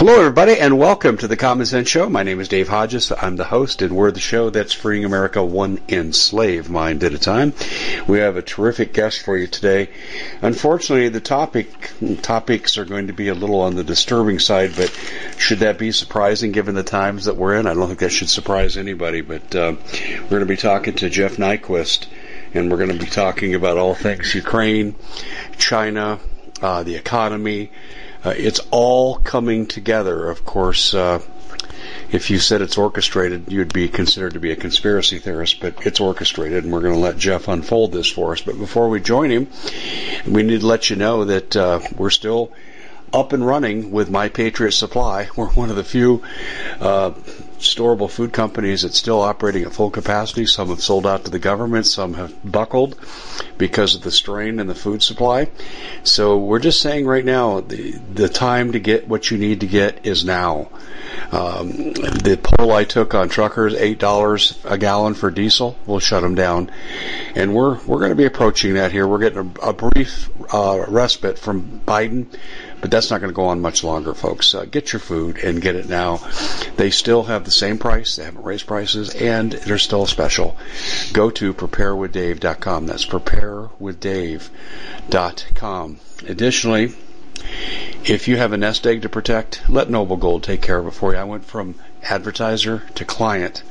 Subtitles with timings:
[0.00, 2.08] Hello, everybody, and welcome to the Common Sense Show.
[2.08, 3.12] My name is Dave Hodges.
[3.12, 7.18] I'm the host, and we're the show that's freeing America one enslaved mind at a
[7.18, 7.52] time.
[8.08, 9.90] We have a terrific guest for you today.
[10.40, 11.68] Unfortunately, the topic
[12.22, 14.88] topics are going to be a little on the disturbing side, but
[15.36, 17.66] should that be surprising given the times that we're in?
[17.66, 19.20] I don't think that should surprise anybody.
[19.20, 19.74] But uh,
[20.22, 22.06] we're going to be talking to Jeff Nyquist,
[22.54, 24.94] and we're going to be talking about all things Ukraine,
[25.58, 26.18] China,
[26.62, 27.70] uh, the economy
[28.24, 30.28] uh, it's all coming together.
[30.28, 31.20] Of course, uh,
[32.12, 36.00] if you said it's orchestrated, you'd be considered to be a conspiracy theorist, but it's
[36.00, 38.40] orchestrated, and we're going to let Jeff unfold this for us.
[38.40, 39.48] But before we join him,
[40.26, 42.52] we need to let you know that uh, we're still
[43.12, 45.28] up and running with My Patriot Supply.
[45.36, 46.22] We're one of the few
[46.80, 47.12] uh,
[47.60, 50.46] storable food companies that's still operating at full capacity.
[50.46, 52.96] Some have sold out to the government, some have buckled
[53.58, 55.50] because of the strain in the food supply.
[56.02, 59.66] So we're just saying right now, the the time to get what you need to
[59.66, 60.68] get is now.
[61.32, 66.22] Um, the poll I took on truckers, eight dollars a gallon for diesel, will shut
[66.22, 66.70] them down,
[67.34, 69.06] and we're we're going to be approaching that here.
[69.06, 72.26] We're getting a, a brief uh, respite from Biden
[72.80, 74.54] but that's not going to go on much longer, folks.
[74.54, 76.20] Uh, get your food and get it now.
[76.76, 78.16] They still have the same price.
[78.16, 80.56] They haven't raised prices, and they're still special.
[81.12, 82.86] Go to preparewithdave.com.
[82.86, 86.00] That's preparewithdave.com.
[86.26, 86.94] Additionally,
[88.04, 90.92] if you have a nest egg to protect, let Noble Gold take care of it
[90.92, 91.18] for you.
[91.18, 93.62] I went from advertiser to client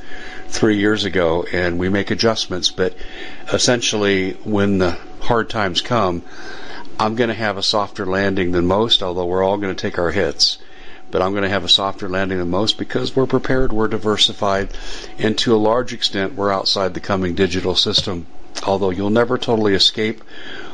[0.48, 2.94] three years ago, and we make adjustments, but
[3.52, 6.22] essentially, when the hard times come,
[7.00, 9.98] I'm going to have a softer landing than most, although we're all going to take
[9.98, 10.58] our hits.
[11.10, 14.68] But I'm going to have a softer landing than most because we're prepared, we're diversified,
[15.18, 18.26] and to a large extent, we're outside the coming digital system.
[18.66, 20.22] Although you'll never totally escape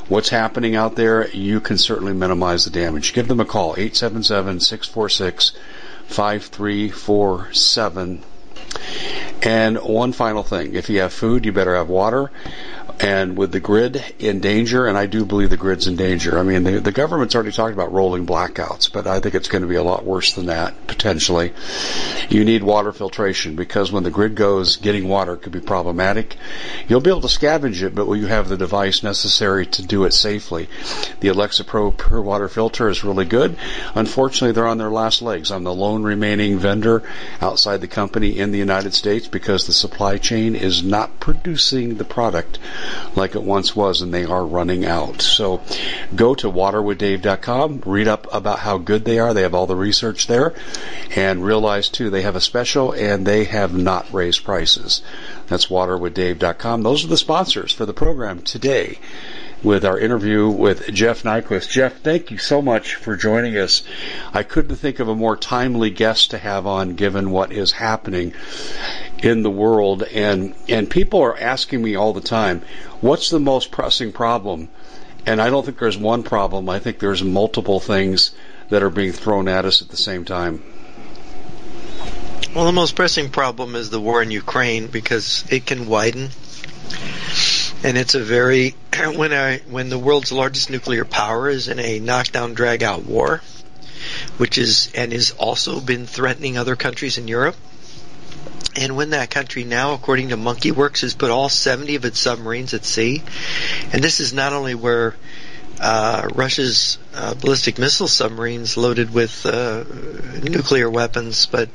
[0.08, 3.12] what's happening out there, you can certainly minimize the damage.
[3.12, 5.52] Give them a call, 877 646
[6.08, 8.24] 5347.
[9.42, 12.30] And one final thing if you have food, you better have water
[13.00, 16.38] and with the grid in danger, and I do believe the grid's in danger.
[16.38, 19.62] I mean, the, the government's already talked about rolling blackouts, but I think it's going
[19.62, 21.52] to be a lot worse than that, potentially.
[22.30, 26.36] You need water filtration because when the grid goes, getting water could be problematic.
[26.88, 30.04] You'll be able to scavenge it, but will you have the device necessary to do
[30.04, 30.68] it safely?
[31.20, 33.58] The Alexa Pro Pure Water Filter is really good.
[33.94, 35.50] Unfortunately, they're on their last legs.
[35.50, 37.02] I'm the lone remaining vendor
[37.42, 42.04] outside the company in the United States because the supply chain is not producing the
[42.04, 42.58] product
[43.14, 45.22] like it once was, and they are running out.
[45.22, 45.62] So
[46.14, 49.34] go to waterwithdave.com, read up about how good they are.
[49.34, 50.54] They have all the research there,
[51.14, 55.02] and realize too they have a special and they have not raised prices.
[55.46, 56.82] That's waterwithdave.com.
[56.82, 58.98] Those are the sponsors for the program today
[59.62, 61.70] with our interview with Jeff Nyquist.
[61.70, 63.82] Jeff, thank you so much for joining us.
[64.32, 68.34] I couldn't think of a more timely guest to have on given what is happening
[69.18, 72.62] in the world and and people are asking me all the time,
[73.00, 74.68] what's the most pressing problem?
[75.24, 76.68] And I don't think there's one problem.
[76.68, 78.32] I think there's multiple things
[78.68, 80.62] that are being thrown at us at the same time.
[82.54, 86.30] Well, the most pressing problem is the war in Ukraine because it can widen
[87.82, 88.74] and it's a very
[89.14, 93.42] when I when the world's largest nuclear power is in a knockdown drag out war,
[94.38, 97.56] which is and is also been threatening other countries in Europe.
[98.78, 102.18] And when that country now, according to Monkey Werx, has put all 70 of its
[102.18, 103.22] submarines at sea,
[103.90, 105.14] and this is not only where
[105.80, 109.84] uh, Russia's uh, ballistic missile submarines loaded with uh,
[110.42, 111.70] nuclear weapons, but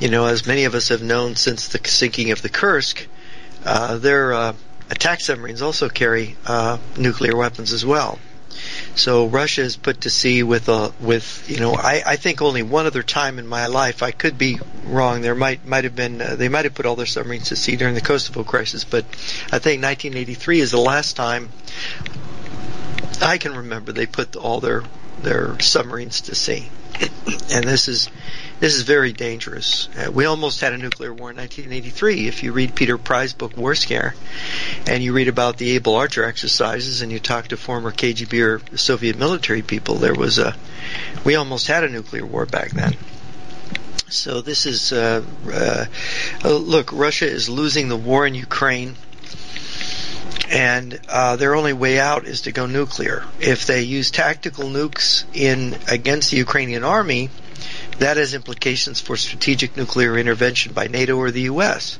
[0.00, 3.06] you know, as many of us have known since the sinking of the Kursk,
[3.64, 4.52] uh, their uh,
[4.90, 8.18] attack submarines also carry uh, nuclear weapons as well.
[8.94, 12.62] So Russia is put to sea with a with you know I, I think only
[12.62, 16.22] one other time in my life I could be wrong there might might have been
[16.22, 19.04] uh, they might have put all their submarines to sea during the Kosovo crisis but
[19.52, 21.50] I think 1983 is the last time
[23.20, 24.82] I can remember they put all their
[25.22, 26.68] their submarines to sea
[27.50, 28.08] and this is
[28.58, 29.88] this is very dangerous.
[29.96, 32.26] Uh, we almost had a nuclear war in 1983.
[32.26, 34.14] If you read Peter Pry's book War Scare,
[34.86, 38.42] and you read about the Able Archer exercises, and you talk to former KGB
[38.72, 40.56] or Soviet military people, there was a
[41.24, 42.94] we almost had a nuclear war back then.
[44.08, 45.22] So this is uh,
[45.52, 45.86] uh,
[46.44, 46.92] uh look.
[46.92, 48.96] Russia is losing the war in Ukraine
[50.50, 53.24] and uh, their only way out is to go nuclear.
[53.40, 57.30] If they use tactical nukes in against the Ukrainian army,
[57.98, 61.98] that has implications for strategic nuclear intervention by NATO or the U.S.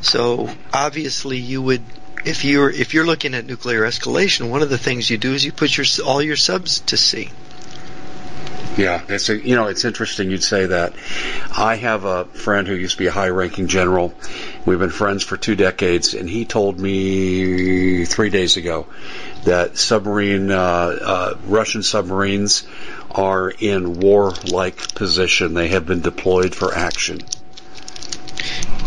[0.00, 1.82] So obviously, you would,
[2.24, 5.44] if you're if you're looking at nuclear escalation, one of the things you do is
[5.44, 7.30] you put your all your subs to sea.
[8.76, 10.94] Yeah, it's a, you know it's interesting you'd say that.
[11.56, 14.14] I have a friend who used to be a high-ranking general.
[14.64, 18.86] We've been friends for two decades, and he told me three days ago
[19.44, 22.66] that submarine uh, uh, Russian submarines
[23.10, 25.54] are in war-like position.
[25.54, 27.22] They have been deployed for action.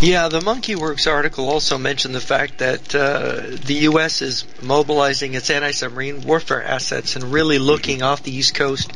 [0.01, 4.24] Yeah, the Monkey Werx article also mentioned the fact that uh, the U.S.
[4.24, 8.92] is mobilizing its anti-submarine warfare assets and really looking off the East Coast,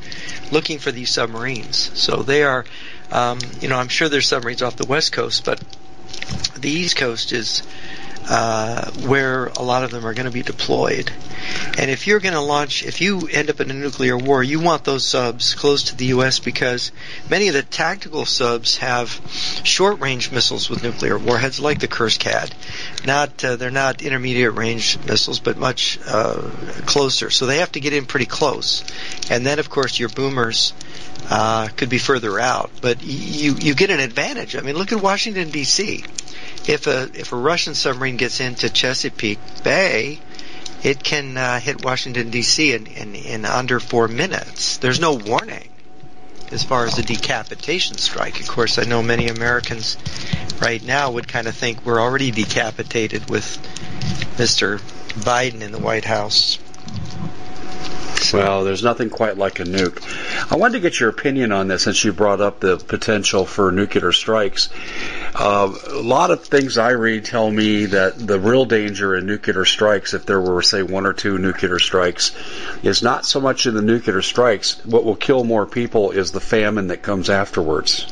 [0.51, 1.91] looking for these submarines.
[1.93, 2.65] So they are,
[3.11, 5.61] um, you know, I'm sure there's submarines off the West Coast, but
[6.57, 7.61] the East Coast is
[8.27, 11.11] uh, where a lot of them are going to be deployed.
[11.77, 14.59] And if you're going to launch, if you end up in a nuclear war, you
[14.59, 16.39] want those subs close to the U.S.
[16.39, 16.91] because
[17.29, 19.09] many of the tactical subs have
[19.63, 22.53] short-range missiles with nuclear warheads, like the Kursk had.
[23.05, 26.49] Not uh, they're not intermediate-range missiles, but much uh,
[26.85, 27.29] closer.
[27.29, 28.83] So they have to get in pretty close.
[29.29, 30.73] And then, of course, your boomers.
[31.27, 34.55] Uh, could be further out, but you you get an advantage.
[34.55, 36.03] I mean, look at Washington D.C
[36.67, 40.19] if a if a Russian submarine gets into Chesapeake Bay,
[40.83, 42.73] it can uh, hit Washington D.C.
[42.73, 44.77] In, in in under four minutes.
[44.77, 45.69] There's no warning
[46.51, 48.39] as far as a decapitation strike.
[48.39, 49.97] Of course, I know many Americans
[50.61, 53.57] right now would kind of think we're already decapitated with
[54.37, 54.79] Mr.
[55.23, 56.59] Biden in the White House.
[58.33, 60.01] Well, there's nothing quite like a nuke.
[60.51, 63.71] I wanted to get your opinion on this since you brought up the potential for
[63.71, 64.69] nuclear strikes.
[65.33, 69.65] Uh, a lot of things I read tell me that the real danger in nuclear
[69.65, 72.35] strikes, if there were, say, one or two nuclear strikes,
[72.83, 74.83] is not so much in the nuclear strikes.
[74.85, 78.11] What will kill more people is the famine that comes afterwards.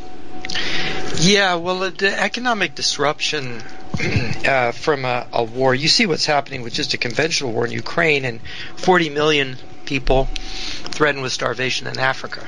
[1.18, 3.62] Yeah, well, the economic disruption
[4.46, 5.74] uh, from a, a, war.
[5.74, 8.42] You see what's happening with just a conventional war in Ukraine, and
[8.78, 12.46] 40 million people threatened with starvation in Africa,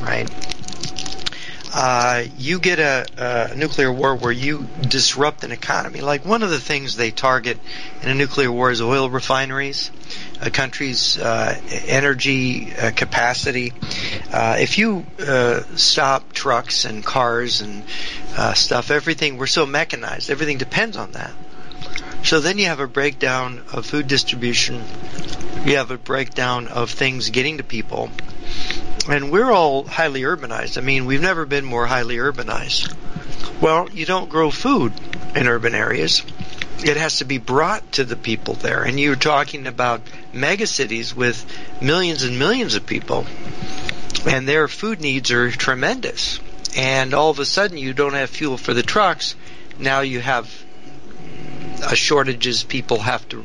[0.00, 0.28] right?
[1.78, 6.00] Uh, you get a, a, nuclear war where you disrupt an economy.
[6.00, 7.58] Like one of the things they target
[8.00, 9.90] in a nuclear war is oil refineries,
[10.40, 13.74] a country's uh, energy uh, capacity.
[14.32, 17.84] Uh, if you uh, stop trucks and cars and
[18.38, 21.32] uh, stuff, everything we're so mechanized, everything depends on that.
[22.24, 24.82] So then you have a breakdown of food distribution.
[25.64, 28.10] You have a breakdown of things getting to people
[29.08, 30.78] and we're all highly urbanized.
[30.78, 32.94] I mean, we've never been more highly urbanized.
[33.60, 34.92] Well, you don't grow food
[35.34, 36.22] in urban areas.
[36.84, 38.82] It has to be brought to the people there.
[38.82, 41.44] And you're talking about megacities with
[41.80, 43.26] millions and millions of people.
[44.26, 46.40] And their food needs are tremendous.
[46.76, 49.36] And all of a sudden you don't have fuel for the trucks.
[49.78, 50.50] Now you have
[51.94, 52.64] shortages.
[52.64, 53.44] People have to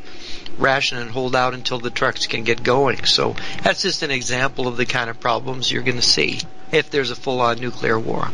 [0.57, 3.05] ration and hold out until the trucks can get going.
[3.05, 6.39] So that's just an example of the kind of problems you're going to see
[6.71, 8.25] if there's a full-on nuclear war.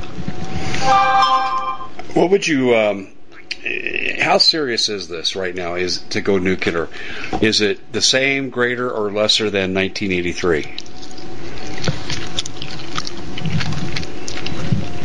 [2.14, 2.76] What would you?
[2.76, 3.10] Um,
[4.20, 5.76] how serious is this right now?
[5.76, 6.90] Is to go nuclear?
[7.42, 10.88] Is it the same, greater, or lesser than 1983?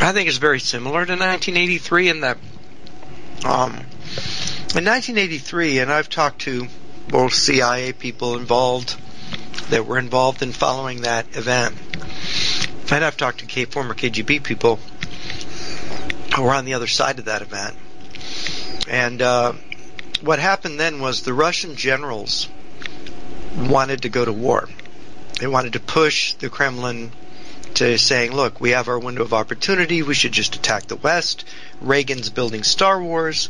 [0.00, 2.38] I think it's very similar to 1983 in that
[3.44, 3.80] um,
[4.74, 6.66] in 1983, and I've talked to
[7.08, 8.96] both CIA people involved
[9.68, 11.76] that were involved in following that event.
[12.90, 14.80] And I've talked to K, former KGB people
[16.34, 17.76] who were on the other side of that event.
[18.88, 19.52] And uh,
[20.22, 22.48] what happened then was the Russian generals
[23.54, 24.70] wanted to go to war.
[25.38, 27.12] They wanted to push the Kremlin
[27.74, 30.02] to saying, look, we have our window of opportunity.
[30.02, 31.44] We should just attack the West.
[31.80, 33.48] Reagan's building Star Wars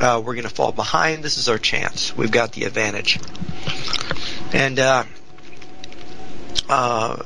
[0.00, 1.22] uh, we're going to fall behind.
[1.22, 2.16] This is our chance.
[2.16, 3.18] We've got the advantage.
[4.52, 5.04] And uh,
[6.68, 7.22] uh,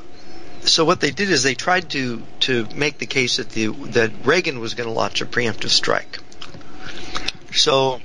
[0.61, 4.11] so what they did is they tried to to make the case that the that
[4.25, 6.19] Reagan was going to launch a preemptive strike.
[7.53, 8.01] So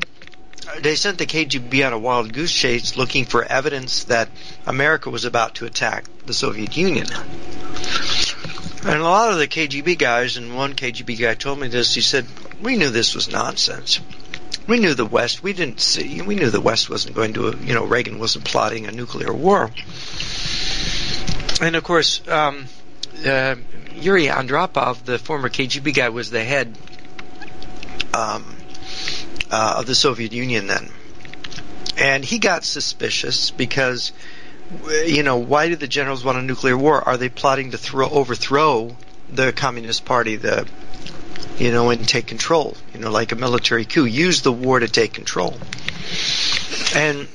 [0.80, 4.28] they sent the KGB on a wild goose chase looking for evidence that
[4.66, 7.06] America was about to attack the Soviet Union.
[8.82, 12.00] And a lot of the KGB guys, and one KGB guy told me this, he
[12.00, 12.26] said,
[12.62, 14.00] we knew this was nonsense.
[14.66, 17.74] We knew the West, we didn't see, we knew the West wasn't going to, you
[17.74, 19.70] know, Reagan wasn't plotting a nuclear war.
[21.60, 22.66] And of course, um,
[23.26, 23.56] uh,
[23.94, 26.76] Yuri Andropov, the former KGB guy, was the head
[28.14, 28.56] um,
[29.50, 30.90] uh, of the Soviet Union then.
[31.98, 34.12] And he got suspicious because,
[35.04, 37.06] you know, why do the generals want a nuclear war?
[37.06, 38.96] Are they plotting to throw, overthrow
[39.30, 40.66] the Communist Party, the,
[41.58, 42.76] you know, and take control?
[42.94, 44.04] You know, like a military coup.
[44.04, 45.58] Use the war to take control.
[46.94, 47.28] And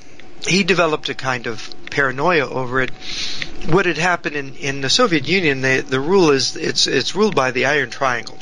[0.48, 2.92] he developed a kind of paranoia over it.
[3.68, 7.36] What had happened in, in the Soviet Union, the, the rule is it's it's ruled
[7.36, 8.38] by the Iron Triangle,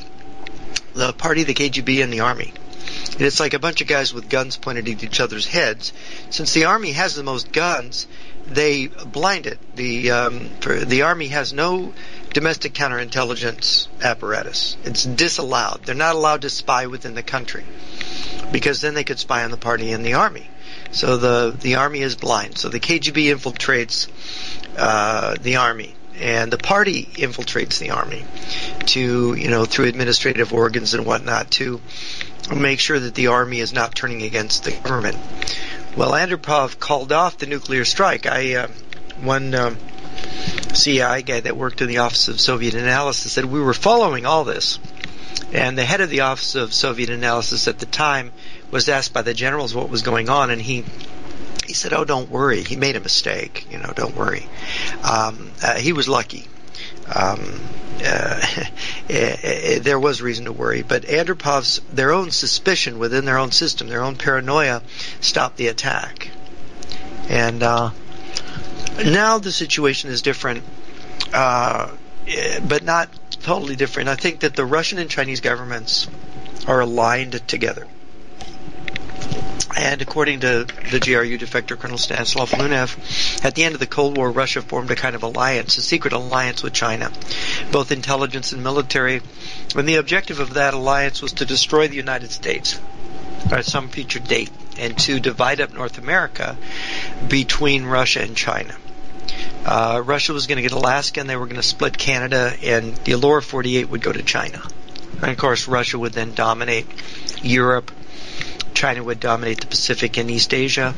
[0.94, 2.54] the party, the KGB, and the army.
[3.14, 5.94] And it's like a bunch of guys with guns pointed at each other's heads.
[6.30, 8.08] Since the army has the most guns,
[8.48, 9.60] they blind it.
[9.76, 11.94] The um, the army has no
[12.34, 14.76] domestic counterintelligence apparatus.
[14.84, 15.82] It's disallowed.
[15.86, 17.64] They're not allowed to spy within the country
[18.52, 20.50] because then they could spy on the party and the army.
[20.92, 22.58] So the the army is blind.
[22.58, 24.08] So the KGB infiltrates
[24.78, 28.26] uh, the army, and the party infiltrates the army
[28.88, 31.82] to you know through administrative organs and whatnot to
[32.56, 35.18] make sure that the army is not turning against the government.
[35.96, 38.26] Well, Andropov called off the nuclear strike.
[38.26, 38.68] I uh,
[39.22, 39.54] one.
[39.56, 39.78] Um,
[40.74, 44.44] CIA guy that worked in the Office of Soviet Analysis said we were following all
[44.44, 44.80] this.
[45.52, 48.32] And the head of the Office of Soviet Analysis at the time
[48.72, 50.84] was asked by the generals what was going on, and he
[51.68, 52.64] he said, "Oh, don't worry.
[52.64, 53.68] He made a mistake.
[53.72, 54.48] You know, don't worry.
[55.04, 56.48] Um, uh, he was lucky.
[57.08, 57.60] Um,
[58.04, 58.42] uh,
[59.08, 64.04] there was reason to worry, but Andropov's their own suspicion within their own system, their
[64.04, 64.82] own paranoia,
[65.20, 66.30] stopped the attack.
[67.30, 67.92] And uh,
[69.06, 70.64] now the situation is different,
[71.34, 71.92] uh,
[72.68, 73.10] but not
[73.42, 74.10] totally different.
[74.10, 76.08] I think that the Russian and Chinese governments
[76.68, 77.88] are aligned together.
[79.76, 84.18] And according to the GRU defector Colonel Stanislav Lunev, at the end of the Cold
[84.18, 87.12] War, Russia formed a kind of alliance, a secret alliance with China,
[87.72, 89.22] both intelligence and military.
[89.76, 92.80] And the objective of that alliance was to destroy the United States
[93.52, 96.58] at some future date and to divide up North America
[97.28, 98.76] between Russia and China.
[99.66, 102.96] Uh, Russia was going to get Alaska and they were going to split Canada and
[102.98, 104.62] the lower 48 would go to China.
[105.22, 106.88] And of course, Russia would then dominate
[107.42, 107.92] Europe
[108.74, 110.94] China would dominate the Pacific and East Asia.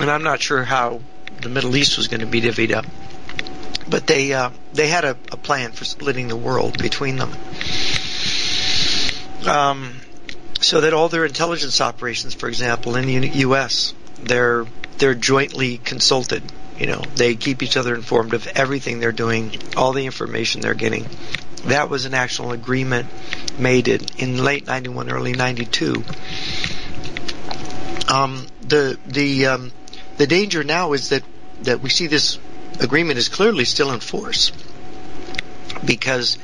[0.00, 1.00] And I'm not sure how
[1.40, 2.84] the Middle East was going to be divvied up.
[3.88, 7.30] But they uh, they had a, a, plan for splitting the world between them,
[9.48, 10.00] um,
[10.60, 14.66] so that all their intelligence operations, for example, in the U.S., they're
[14.98, 16.42] they're jointly consulted.
[16.80, 20.74] You know, they keep each other informed of everything they're doing, all the information they're
[20.74, 21.06] getting.
[21.68, 23.08] That was an actual agreement
[23.58, 26.04] made in, in late 91, early 92.
[28.08, 29.72] Um, the the um,
[30.16, 31.24] the danger now is that
[31.62, 32.38] that we see this
[32.80, 34.52] agreement is clearly still in force
[35.84, 36.38] because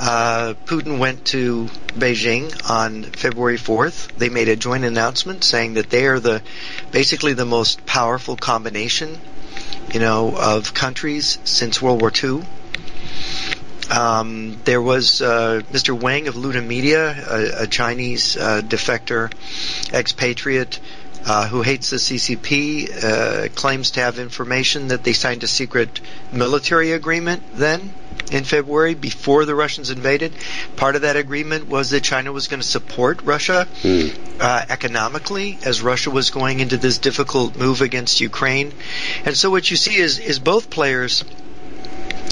[0.00, 4.12] uh, Putin went to Beijing on February 4th.
[4.16, 6.42] They made a joint announcement saying that they are the
[6.92, 9.18] basically the most powerful combination,
[9.92, 12.42] you know, of countries since World War II.
[13.90, 15.98] Um, there was uh, Mr.
[15.98, 19.32] Wang of Lude Media, a, a Chinese uh, defector,
[19.92, 20.78] expatriate,
[21.26, 26.00] uh, who hates the CCP, uh, claims to have information that they signed a secret
[26.32, 27.92] military agreement then
[28.30, 30.32] in February before the Russians invaded.
[30.76, 34.14] Part of that agreement was that China was going to support Russia mm.
[34.40, 38.72] uh, economically as Russia was going into this difficult move against Ukraine.
[39.24, 41.24] And so what you see is, is both players,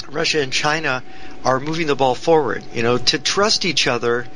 [0.09, 1.03] Russia and China,
[1.43, 2.63] are moving the ball forward.
[2.73, 4.27] You know, to trust each other.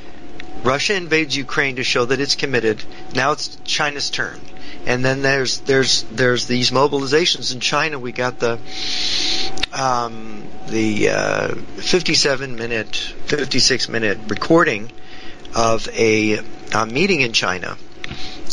[0.63, 2.83] Russia invades Ukraine to show that it's committed.
[3.15, 4.39] Now it's China's turn.
[4.85, 7.97] And then there's there's there's these mobilizations in China.
[7.97, 8.59] We got the
[9.73, 14.91] um, the uh, 57 minute, 56 minute recording
[15.55, 16.39] of a,
[16.73, 17.77] a meeting in China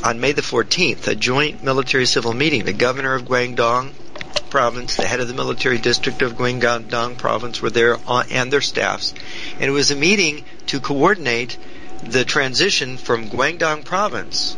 [0.04, 2.64] on May the 14th, a joint military civil meeting.
[2.64, 3.92] The governor of Guangdong
[4.40, 8.60] province, the head of the military district of Guangdong province were there on, and their
[8.60, 9.14] staffs.
[9.54, 11.56] And it was a meeting to coordinate
[12.02, 14.56] the transition from Guangdong province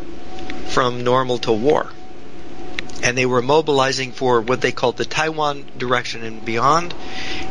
[0.68, 1.90] from normal to war.
[3.02, 6.92] and they were mobilizing for what they called the Taiwan direction and beyond,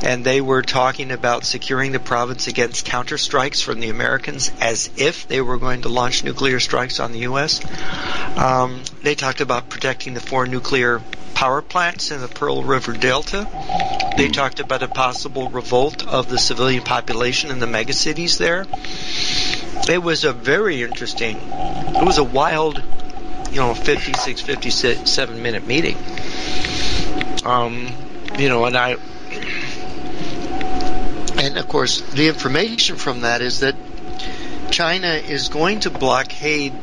[0.03, 5.27] and they were talking about securing the province against counterstrikes from the Americans as if
[5.27, 7.61] they were going to launch nuclear strikes on the U.S.
[8.37, 13.47] Um, they talked about protecting the four nuclear power plants in the Pearl River Delta.
[14.17, 18.65] They talked about a possible revolt of the civilian population in the megacities there.
[19.93, 22.83] It was a very interesting, it was a wild
[23.51, 25.97] you know, 56, 57 minute meeting.
[27.45, 27.91] Um,
[28.37, 28.95] you know, and I,
[31.41, 33.75] and of course, the information from that is that
[34.71, 36.73] China is going to blockade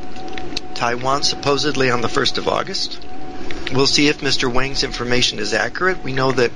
[0.73, 2.99] Taiwan supposedly on the 1st of August.
[3.73, 4.51] We'll see if Mr.
[4.51, 6.03] Wang's information is accurate.
[6.03, 6.51] We know that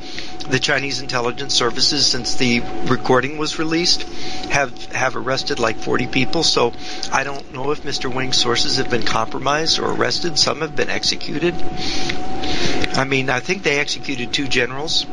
[0.50, 4.04] the Chinese intelligence services, since the recording was released,
[4.50, 6.44] have have arrested like 40 people.
[6.44, 6.74] So
[7.12, 8.14] I don't know if Mr.
[8.14, 10.40] Wang's sources have been compromised or arrested.
[10.40, 11.54] Some have been executed.
[12.94, 15.06] I mean, I think they executed two generals.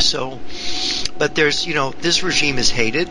[0.00, 0.40] So,
[1.18, 3.10] but there's, you know, this regime is hated.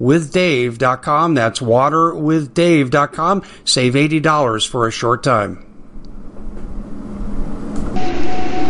[0.00, 1.34] waterwithdave.com.
[1.34, 3.42] That's waterwithdave.com.
[3.64, 5.66] Save $80 for a short time.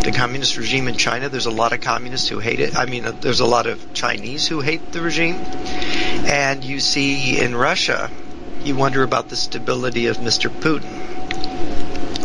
[0.03, 2.75] The communist regime in China, there's a lot of communists who hate it.
[2.75, 5.35] I mean, there's a lot of Chinese who hate the regime.
[5.35, 8.11] And you see in Russia,
[8.63, 10.49] you wonder about the stability of Mr.
[10.49, 10.99] Putin.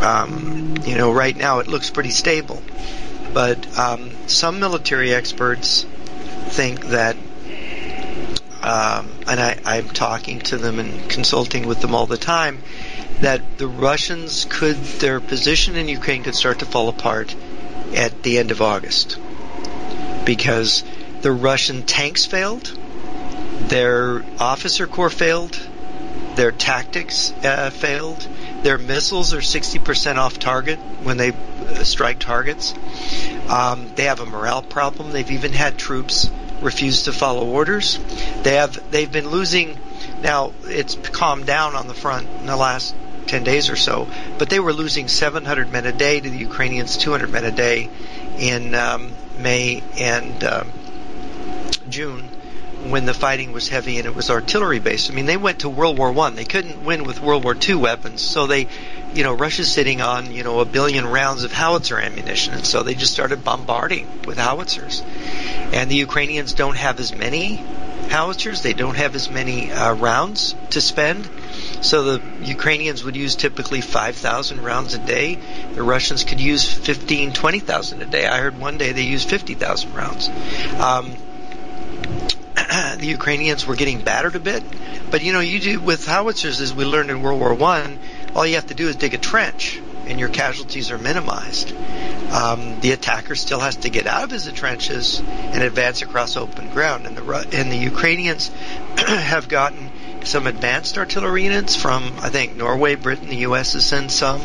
[0.02, 2.62] Um, you know, right now it looks pretty stable.
[3.32, 5.86] But um, some military experts
[6.48, 7.16] think that
[8.62, 12.62] um, and I, I'm talking to them and consulting with them all the time,
[13.20, 17.34] that the Russians could, their position in Ukraine could start to fall apart
[17.94, 19.18] at the end of August.
[20.24, 20.84] Because
[21.22, 22.76] the Russian tanks failed,
[23.68, 25.58] their officer corps failed,
[26.34, 28.26] their tactics uh, failed,
[28.62, 32.74] their missiles are 60% off target when they uh, strike targets.
[33.48, 35.12] Um, they have a morale problem.
[35.12, 37.98] They've even had troops refuse to follow orders.
[38.42, 39.78] They have they've been losing.
[40.22, 42.94] Now it's calmed down on the front in the last
[43.26, 46.96] 10 days or so, but they were losing 700 men a day to the Ukrainians,
[46.96, 47.88] 200 men a day
[48.38, 50.72] in um, May and um,
[51.88, 52.28] June
[52.84, 55.10] when the fighting was heavy and it was artillery based.
[55.10, 56.34] I mean, they went to World War One.
[56.34, 58.68] They couldn't win with World War Two weapons, so they,
[59.14, 62.82] you know, Russia's sitting on you know a billion rounds of howitzer ammunition, and so
[62.82, 65.02] they just started bombarding with howitzers.
[65.72, 67.62] And the Ukrainians don't have as many
[68.08, 68.62] howitzers.
[68.62, 71.28] They don't have as many uh, rounds to spend.
[71.80, 75.38] So the Ukrainians would use typically 5,000 rounds a day.
[75.74, 78.26] The Russians could use 15, 20,000 a day.
[78.26, 80.28] I heard one day they used 50,000 rounds.
[80.78, 81.12] Um,
[82.98, 84.62] the Ukrainians were getting battered a bit,
[85.10, 87.98] but you know, you do with howitzers, as we learned in World War One,
[88.34, 91.74] all you have to do is dig a trench, and your casualties are minimized.
[92.30, 96.68] Um, the attacker still has to get out of his trenches and advance across open
[96.70, 98.48] ground, and the and the Ukrainians
[98.98, 99.90] have gotten
[100.24, 103.72] some advanced artillery units from I think Norway, Britain, the U.S.
[103.72, 104.42] has sent some.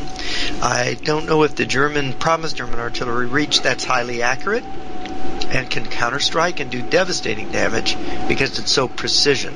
[0.61, 4.63] I don't know if the German promised German artillery reach that's highly accurate
[5.49, 7.95] and can counterstrike and do devastating damage
[8.27, 9.53] because it's so precision.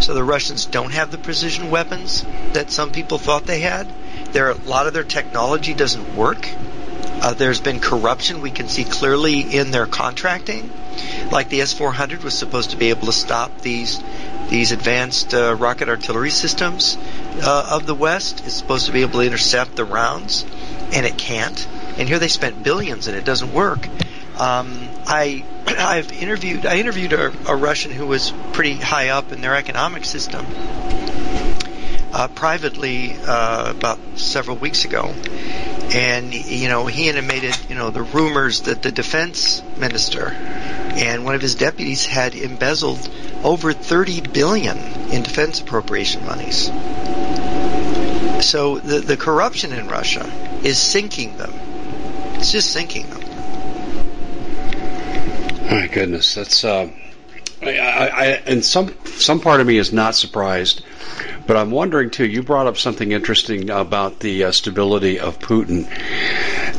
[0.00, 3.88] So the Russians don't have the precision weapons that some people thought they had.
[4.32, 6.48] There, a lot of their technology doesn't work.
[7.20, 10.70] Uh, there's been corruption we can see clearly in their contracting.
[11.30, 14.02] Like the S-400 was supposed to be able to stop these
[14.48, 16.96] these advanced uh, rocket artillery systems
[17.42, 18.42] uh, of the West.
[18.46, 20.46] It's supposed to be able to intercept the rounds,
[20.92, 21.66] and it can't.
[21.98, 23.86] And here they spent billions, and it doesn't work.
[24.38, 29.40] Um, I I've interviewed I interviewed a, a, Russian who was pretty high up in
[29.40, 30.46] their economic system
[32.12, 35.12] uh, privately uh, about several weeks ago,
[35.92, 41.34] and you know he intimated you know the rumors that the defense minister and one
[41.34, 43.10] of his deputies had embezzled
[43.42, 44.78] over 30 billion
[45.10, 46.66] in defense appropriation monies.
[48.46, 50.30] So the the corruption in Russia
[50.62, 51.52] is sinking them.
[52.36, 53.27] It's just sinking them.
[55.70, 56.90] My goodness, that's uh,
[57.60, 60.82] I, I, and some some part of me is not surprised,
[61.46, 62.24] but I'm wondering too.
[62.24, 65.86] You brought up something interesting about the uh, stability of Putin.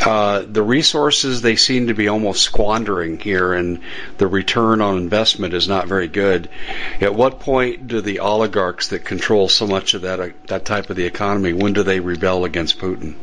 [0.03, 3.81] Uh, the resources they seem to be almost squandering here, and
[4.17, 6.49] the return on investment is not very good.
[7.01, 10.89] At what point do the oligarchs that control so much of that uh, that type
[10.89, 13.15] of the economy when do they rebel against Putin?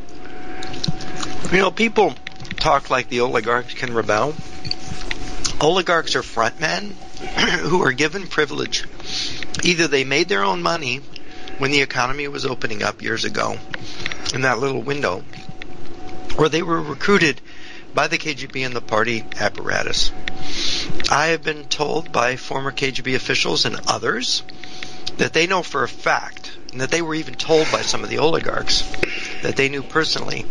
[1.51, 2.13] You know, people
[2.57, 4.33] talk like the oligarchs can rebel
[5.59, 6.91] oligarchs are frontmen
[7.61, 8.85] who are given privilege.
[9.63, 11.01] Either they made their own money
[11.57, 13.57] when the economy was opening up years ago
[14.33, 15.23] in that little window,
[16.37, 17.41] or they were recruited
[17.93, 20.11] by the KGB and the party apparatus.
[21.09, 24.43] I have been told by former KGB officials and others
[25.17, 28.09] that they know for a fact, and that they were even told by some of
[28.09, 28.83] the oligarchs,
[29.43, 30.45] that they knew personally,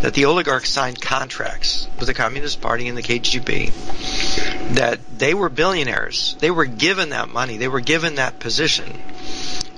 [0.00, 5.48] that the oligarchs signed contracts with the Communist Party and the KGB, that they were
[5.48, 6.36] billionaires.
[6.40, 7.56] They were given that money.
[7.56, 9.00] They were given that position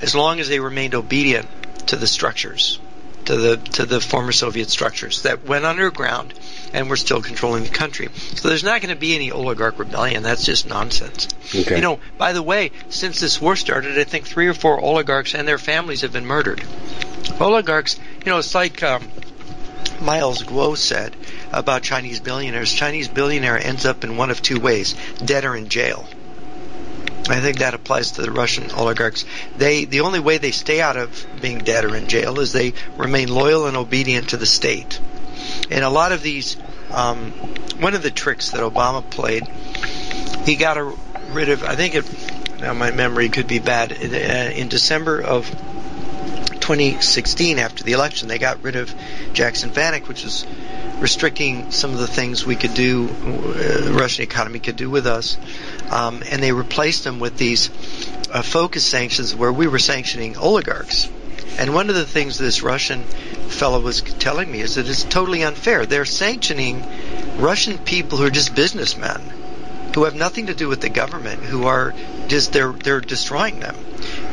[0.01, 1.49] as long as they remained obedient
[1.89, 2.79] to the structures,
[3.27, 6.35] to the to the former Soviet structures that went underground
[6.73, 8.09] and were still controlling the country.
[8.15, 10.23] So there's not going to be any oligarch rebellion.
[10.23, 11.29] That's just nonsense.
[11.55, 11.77] Okay.
[11.77, 15.35] You know, by the way, since this war started, I think three or four oligarchs
[15.35, 16.63] and their families have been murdered.
[17.41, 19.09] Oligarchs, you know, it's like um,
[20.01, 21.15] Miles Guo said
[21.53, 22.73] about Chinese billionaires.
[22.73, 26.07] Chinese billionaire ends up in one of two ways: dead or in jail.
[27.29, 29.25] I think that applies to the Russian oligarchs.
[29.57, 32.75] They the only way they stay out of being dead or in jail is they
[32.97, 35.01] remain loyal and obedient to the state.
[35.71, 36.57] And a lot of these,
[36.91, 37.31] um,
[37.81, 39.47] one of the tricks that Obama played,
[40.45, 40.95] he got a,
[41.31, 41.63] rid of.
[41.63, 42.61] I think it.
[42.61, 43.93] Now my memory could be bad.
[43.93, 45.51] Uh, in December of
[46.65, 48.91] 2016, after the election, they got rid of
[49.35, 50.47] Jackson Vanik, which was
[50.99, 55.37] restricting some of the things we could do, uh, Russian economy could do with us,
[55.91, 57.69] um, and they replaced them with these
[58.33, 61.07] uh, focus sanctions where we were sanctioning oligarchs.
[61.59, 65.45] And one of the things this Russian fellow was telling me is that it's totally
[65.45, 65.85] unfair.
[65.85, 66.83] They're sanctioning
[67.37, 69.21] Russian people who are just businessmen,
[69.95, 71.95] who have nothing to do with the government, who are
[72.27, 73.77] just they're they're destroying them.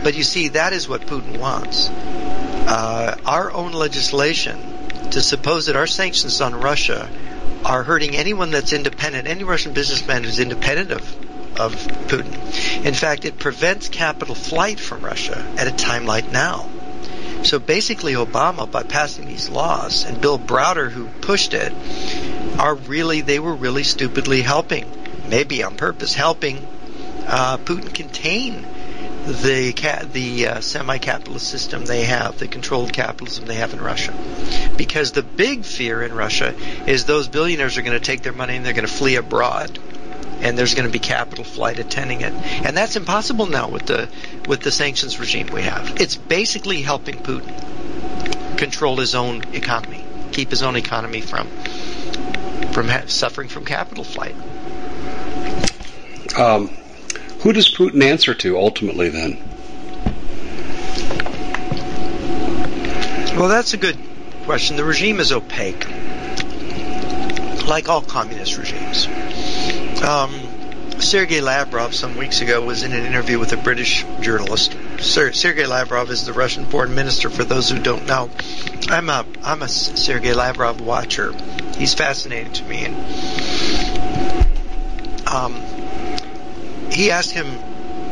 [0.04, 1.89] But you see, that is what Putin wants.
[1.89, 4.60] Uh, our own legislation
[5.12, 7.10] to suppose that our sanctions on Russia
[7.65, 11.02] are hurting anyone that's independent, any Russian businessman who's independent of
[11.60, 11.76] of
[12.08, 12.86] Putin.
[12.86, 16.67] In fact, it prevents capital flight from Russia at a time like now.
[17.43, 21.74] So basically, Obama, by passing these laws, and Bill Browder, who pushed it,
[22.60, 24.86] are really, they were really stupidly helping,
[25.32, 26.58] maybe on purpose, helping
[27.26, 28.67] uh, Putin contain
[29.26, 29.72] the
[30.12, 34.13] the uh, semi-capitalist system they have, the controlled capitalism they have in Russia.
[34.78, 36.54] Because the big fear in Russia
[36.86, 39.80] is those billionaires are going to take their money and they're going to flee abroad.
[40.41, 42.34] and there's going to be capital flight attending it.
[42.34, 44.10] And that's impossible now with the
[44.48, 46.02] with the sanctions regime we have.
[46.02, 51.48] It's basically helping Putin control his own economy, keep his own economy from
[52.74, 54.36] from ha- suffering from capital flight.
[56.38, 56.70] Um,
[57.41, 59.38] who does Putin answer to ultimately then?
[63.38, 63.98] Well, that's a good
[64.44, 64.76] question.
[64.76, 65.88] The regime is opaque,
[67.67, 69.08] like all communist regimes.
[70.04, 70.32] Um,
[71.00, 74.78] Sergei Lavrov some weeks ago was in an interview with a British journalist.
[75.00, 77.30] Ser- Sergei Lavrov is the Russian foreign minister.
[77.32, 78.30] For those who don't know,
[78.89, 81.34] I'm a I'm a Sergei Lavrov watcher.
[81.78, 82.96] He's fascinating to me, and
[85.28, 85.56] um,
[86.91, 87.47] he asked him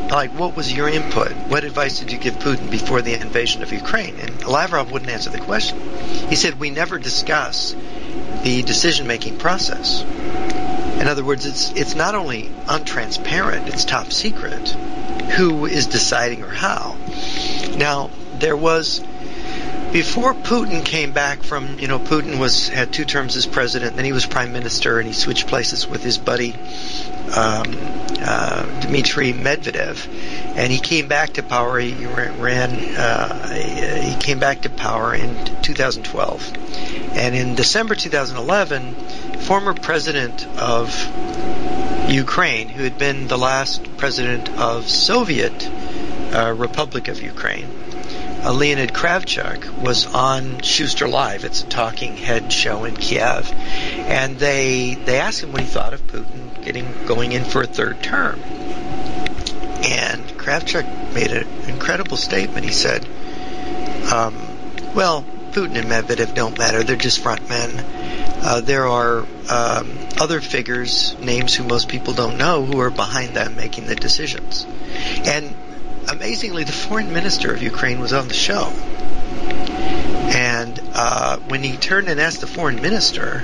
[0.09, 1.31] like, what was your input?
[1.47, 4.15] What advice did you give Putin before the invasion of Ukraine?
[4.19, 5.79] And Lavrov wouldn't answer the question.
[6.29, 7.75] He said, we never discuss
[8.43, 10.03] the decision-making process.
[10.99, 14.67] In other words, it's it's not only untransparent, it's top secret
[15.37, 16.97] who is deciding or how.
[17.77, 19.01] Now, there was
[19.91, 24.05] before Putin came back from, you know, Putin was had two terms as president, then
[24.05, 26.53] he was prime minister, and he switched places with his buddy
[27.35, 27.75] um,
[28.21, 30.07] uh, Dmitry Medvedev,
[30.55, 31.79] and he came back to power.
[31.79, 36.53] He ran, uh, he came back to power in 2012,
[37.13, 38.93] and in December 2011,
[39.39, 40.93] former president of
[42.09, 45.67] Ukraine, who had been the last president of Soviet
[46.33, 47.67] uh, Republic of Ukraine
[48.43, 51.43] uh, Leonid Kravchuk was on Shuster Live.
[51.43, 55.93] It's a talking head show in Kiev, and they they asked him what he thought
[55.93, 58.39] of Putin getting going in for a third term.
[59.83, 62.65] And Kravchuk made an incredible statement.
[62.65, 63.05] He said,
[64.11, 64.35] um,
[64.95, 66.83] "Well, Putin and Medvedev don't matter.
[66.83, 67.85] They're just front men.
[68.41, 73.35] Uh, there are um, other figures, names who most people don't know, who are behind
[73.35, 74.65] them making the decisions."
[75.25, 75.53] And
[76.11, 78.67] amazingly, the foreign minister of Ukraine was on the show.
[80.31, 83.41] And uh, when he turned and asked the foreign minister,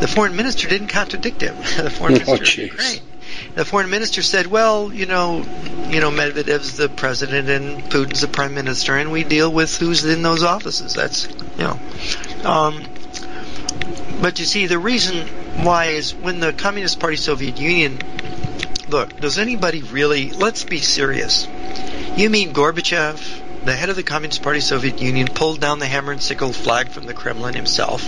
[0.00, 1.56] the foreign minister didn't contradict him.
[1.82, 3.00] the foreign minister oh, of Ukraine.
[3.54, 5.44] The foreign minister said, "Well, you know,
[5.88, 10.04] you know, Medvedev's the president and Putin's the prime minister, and we deal with who's
[10.04, 10.94] in those offices.
[10.94, 11.78] That's, you know."
[12.44, 12.82] Um,
[14.20, 15.26] but you see, the reason
[15.64, 17.98] why is when the Communist Party Soviet Union
[18.88, 21.46] look, does anybody really, let's be serious.
[22.16, 26.12] You mean Gorbachev, the head of the Communist Party Soviet Union, pulled down the hammer
[26.12, 28.02] and sickle flag from the Kremlin himself?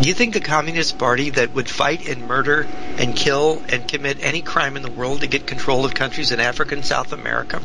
[0.00, 4.18] Do you think the Communist Party that would fight and murder and kill and commit
[4.22, 7.60] any crime in the world to get control of countries in Africa and South America,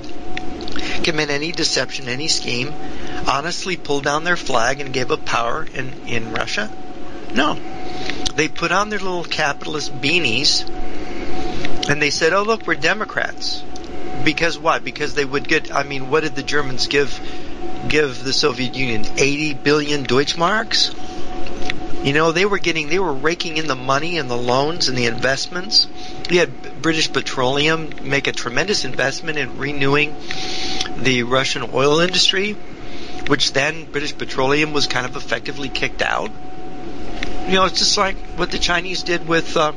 [1.03, 2.73] commit any deception, any scheme,
[3.27, 6.69] honestly pulled down their flag and gave up power in, in Russia?
[7.33, 7.57] No.
[8.35, 10.69] They put on their little capitalist beanies
[11.89, 13.63] and they said, "Oh, look, we're Democrats."
[14.23, 14.83] Because what?
[14.83, 15.73] Because they would get.
[15.73, 17.19] I mean, what did the Germans give
[17.87, 19.05] give the Soviet Union?
[19.17, 20.93] Eighty billion Deutschmarks.
[22.05, 24.97] You know, they were getting, they were raking in the money and the loans and
[24.97, 25.87] the investments.
[26.29, 30.15] You had British Petroleum make a tremendous investment in renewing
[30.97, 32.53] the Russian oil industry,
[33.25, 36.29] which then British Petroleum was kind of effectively kicked out.
[37.47, 39.73] You know, it's just like what the Chinese did with uh,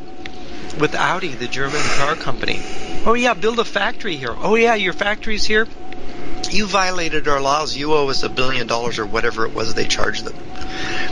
[0.79, 2.61] with Audi, the German car company.
[3.05, 4.35] Oh yeah, build a factory here.
[4.37, 5.67] Oh yeah, your factory's here.
[6.51, 7.77] You violated our laws.
[7.77, 10.37] You owe us a billion dollars or whatever it was they charged them.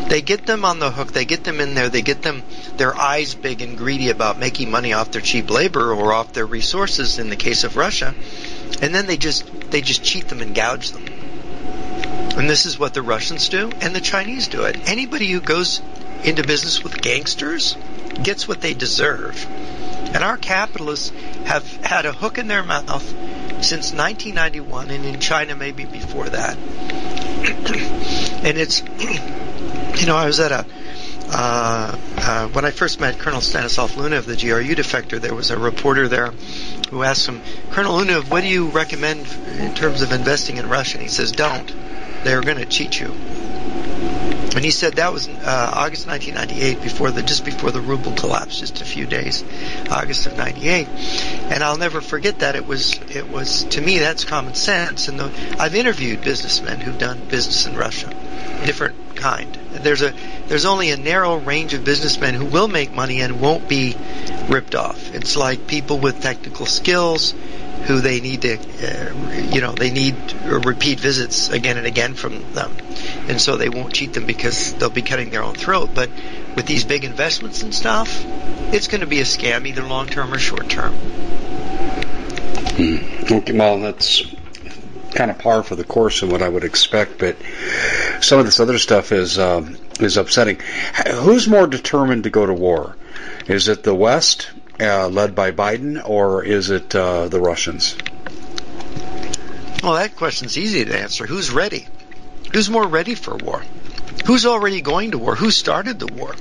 [0.09, 1.13] They get them on the hook.
[1.13, 1.89] They get them in there.
[1.89, 2.43] They get them
[2.77, 6.47] their eyes big and greedy about making money off their cheap labor or off their
[6.47, 8.15] resources in the case of Russia.
[8.81, 11.05] And then they just they just cheat them and gouge them.
[12.37, 14.89] And this is what the Russians do and the Chinese do it.
[14.89, 15.81] Anybody who goes
[16.27, 17.77] into business with gangsters
[18.23, 19.47] gets what they deserve.
[20.15, 21.11] And our capitalists
[21.45, 23.07] have had a hook in their mouth
[23.65, 26.57] since 1991 and in China maybe before that.
[28.45, 28.83] and it's,
[30.01, 30.67] you know, I was at a,
[31.29, 35.51] uh, uh, when I first met Colonel Stanislav Lunev of the GRU defector, there was
[35.51, 36.31] a reporter there
[36.91, 39.27] who asked him, Colonel Lunev, what do you recommend
[39.59, 40.99] in terms of investing in Russia?
[40.99, 41.73] And he says, don't.
[42.25, 43.13] They're going to cheat you.
[44.57, 48.61] And he said that was uh, August 1998, before the just before the ruble collapsed,
[48.61, 49.45] just a few days,
[49.91, 50.89] August of '98.
[50.89, 52.57] And I'll never forget that.
[52.57, 55.09] It was it was to me that's common sense.
[55.09, 58.09] And the, I've interviewed businessmen who've done business in Russia,
[58.65, 59.53] different kind.
[59.73, 60.15] There's a
[60.49, 63.95] there's only a narrow range of businessmen who will make money and won't be
[64.49, 65.15] ripped off.
[65.15, 67.35] It's like people with technical skills
[67.87, 69.13] who they need to, uh,
[69.53, 72.77] you know, they need repeat visits again and again from them,
[73.29, 75.91] and so they won't cheat them because they'll be cutting their own throat.
[75.95, 76.11] But
[76.57, 78.25] with these big investments and stuff,
[78.73, 80.93] it's going to be a scam, either long term or short term.
[82.77, 83.33] Hmm.
[83.33, 84.23] Okay, well, that's
[85.15, 87.37] kind of par for the course of what I would expect, but
[88.21, 90.61] some of this other stuff is um, is upsetting.
[91.11, 92.97] Who's more determined to go to war?
[93.47, 97.97] Is it the West, uh, led by Biden, or is it uh, the Russians?
[99.83, 101.27] Well, that question's easy to answer.
[101.27, 101.87] Who's ready?
[102.53, 103.63] Who's more ready for war?
[104.27, 105.37] Who's already going to war?
[105.37, 106.35] Who started the war?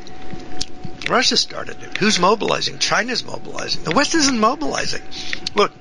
[1.07, 1.97] Russia started it.
[1.97, 2.79] Who's mobilizing?
[2.79, 3.83] China's mobilizing.
[3.83, 5.03] The West isn't mobilizing.
[5.53, 5.71] Look,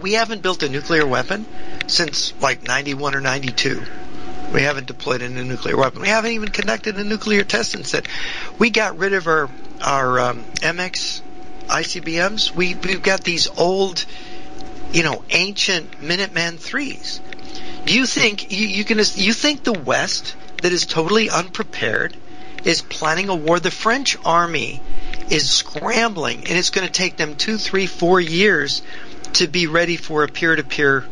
[0.00, 1.46] we haven't built a nuclear weapon
[1.86, 3.82] since like 91 or 92.
[4.52, 6.02] We haven't deployed a nuclear weapon.
[6.02, 8.06] We haven't even conducted a nuclear test and said
[8.58, 9.48] we got rid of our
[9.80, 11.22] our um, MX
[11.68, 12.54] ICBMs.
[12.54, 14.04] We we've got these old,
[14.92, 17.20] you know, ancient Minuteman threes.
[17.84, 22.16] Do you think you, you can you think the West that is totally unprepared
[22.64, 23.60] is planning a war?
[23.60, 24.80] The French army
[25.30, 28.82] is scrambling, and it's going to take them two, three, four years
[29.34, 31.04] to be ready for a peer-to-peer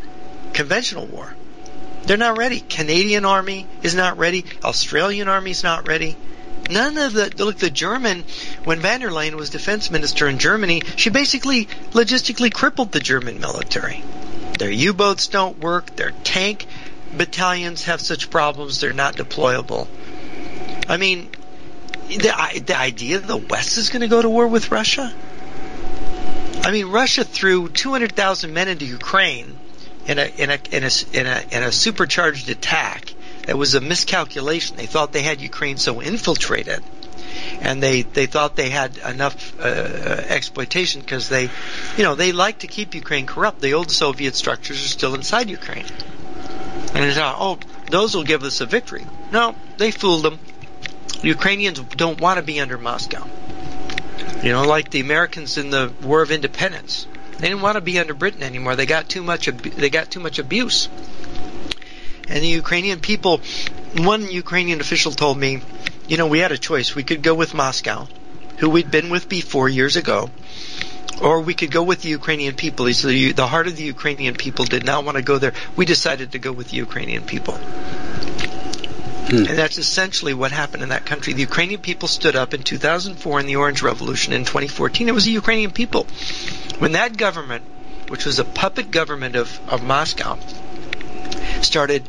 [0.52, 1.34] conventional war.
[2.04, 2.60] They're not ready.
[2.60, 4.44] Canadian army is not ready.
[4.64, 6.16] Australian army is not ready.
[6.70, 7.58] None of the look.
[7.58, 8.24] The German,
[8.64, 13.40] when von der Leyen was defense minister in Germany, she basically logistically crippled the German
[13.40, 14.02] military.
[14.58, 15.96] Their U-boats don't work.
[15.96, 16.66] Their tank
[17.16, 18.80] battalions have such problems.
[18.80, 19.88] They're not deployable.
[20.88, 21.28] I mean,
[22.08, 25.12] the the idea the West is going to go to war with Russia.
[26.64, 29.58] I mean, Russia threw 200,000 men into Ukraine
[30.06, 33.11] in a, in a, in a, in a, in a supercharged attack.
[33.48, 34.76] It was a miscalculation.
[34.76, 36.82] They thought they had Ukraine so infiltrated
[37.60, 41.44] and they, they thought they had enough uh, exploitation because they,
[41.96, 43.60] you know, they like to keep Ukraine corrupt.
[43.60, 45.86] The old Soviet structures are still inside Ukraine.
[46.94, 47.58] And they thought, oh,
[47.90, 49.06] those will give us a victory.
[49.30, 50.38] No, they fooled them.
[51.22, 53.26] Ukrainians don't want to be under Moscow.
[54.42, 57.06] You know, like the Americans in the War of Independence.
[57.38, 58.76] They didn't want to be under Britain anymore.
[58.76, 59.46] They got too much.
[59.46, 60.88] They got too much abuse.
[62.28, 63.40] And the Ukrainian people,
[63.96, 65.60] one Ukrainian official told me,
[66.08, 66.94] you know, we had a choice.
[66.94, 68.08] We could go with Moscow,
[68.58, 70.30] who we'd been with before years ago,
[71.20, 72.86] or we could go with the Ukrainian people.
[72.86, 75.54] He said the heart of the Ukrainian people did not want to go there.
[75.76, 77.54] We decided to go with the Ukrainian people.
[79.32, 79.46] Hmm.
[79.46, 81.32] And that's essentially what happened in that country.
[81.32, 84.32] The Ukrainian people stood up in 2004 in the Orange Revolution.
[84.32, 86.06] In 2014, it was the Ukrainian people.
[86.78, 87.64] When that government,
[88.08, 90.38] which was a puppet government of, of Moscow,
[91.62, 92.08] started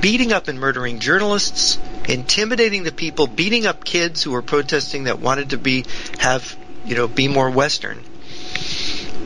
[0.00, 5.18] beating up and murdering journalists, intimidating the people, beating up kids who were protesting that
[5.18, 5.84] wanted to be
[6.18, 8.02] have you know be more Western.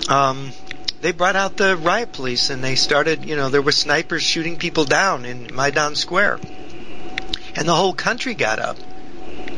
[0.09, 0.53] Um,
[1.01, 4.57] they brought out the riot police and they started you know there were snipers shooting
[4.57, 6.41] people down in Maidan Square.
[7.55, 8.77] And the whole country got up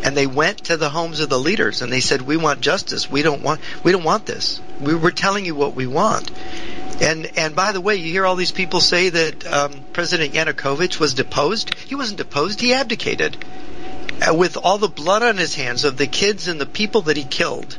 [0.05, 3.11] and they went to the homes of the leaders and they said, "We want justice.
[3.11, 4.61] We don't want we don't want this.
[4.81, 6.31] We, we're telling you what we want."
[7.01, 10.99] And and by the way, you hear all these people say that um, President Yanukovych
[10.99, 11.75] was deposed.
[11.75, 12.61] He wasn't deposed.
[12.61, 13.37] He abdicated.
[14.21, 17.17] Uh, with all the blood on his hands of the kids and the people that
[17.17, 17.79] he killed,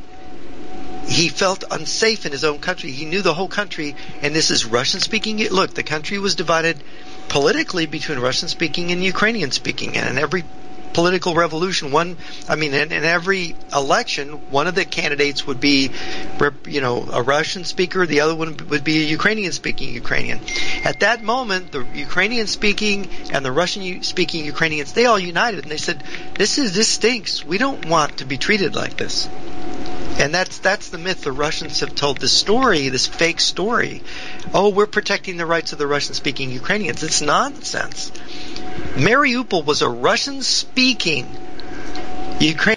[1.06, 2.92] he felt unsafe in his own country.
[2.92, 5.38] He knew the whole country, and this is Russian speaking.
[5.48, 6.82] Look, the country was divided
[7.28, 9.96] politically between Russian speaking and Ukrainian speaking.
[9.96, 10.44] And every
[10.92, 12.16] political revolution, one,
[12.48, 15.90] I mean, in, in, every election, one of the candidates would be,
[16.66, 20.40] you know, a Russian speaker, the other one would be a Ukrainian speaking Ukrainian.
[20.84, 25.70] At that moment, the Ukrainian speaking and the Russian speaking Ukrainians, they all united and
[25.70, 26.02] they said,
[26.34, 27.44] this is, this stinks.
[27.44, 29.28] We don't want to be treated like this.
[30.20, 34.02] And that's that's the myth the Russians have told this story, this fake story.
[34.52, 37.02] Oh, we're protecting the rights of the Russian speaking Ukrainians.
[37.02, 38.10] It's nonsense.
[38.96, 41.26] Mariupol was a Russian speaking
[42.38, 42.76] Ukraine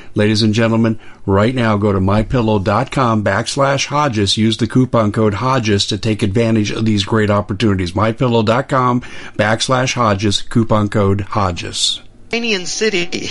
[0.13, 4.35] Ladies and gentlemen, right now go to mypillow.com backslash Hodges.
[4.37, 7.93] Use the coupon code Hodges to take advantage of these great opportunities.
[7.93, 9.01] Mypillow.com
[9.37, 12.01] backslash Hodges, coupon code Hodges.
[12.25, 13.29] Ukrainian city,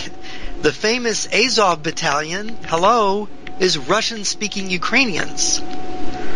[0.63, 3.29] the famous Azov battalion, hello,
[3.59, 5.61] is Russian speaking Ukrainians.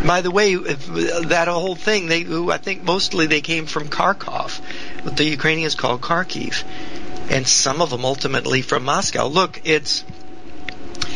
[0.07, 4.61] By the way, that whole thing, they, I think mostly they came from Kharkov,
[5.05, 6.65] what the Ukrainians call Kharkiv,
[7.31, 9.27] and some of them ultimately from Moscow.
[9.27, 10.05] Look, it's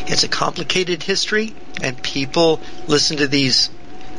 [0.09, 3.71] it's a complicated history, and people listen to these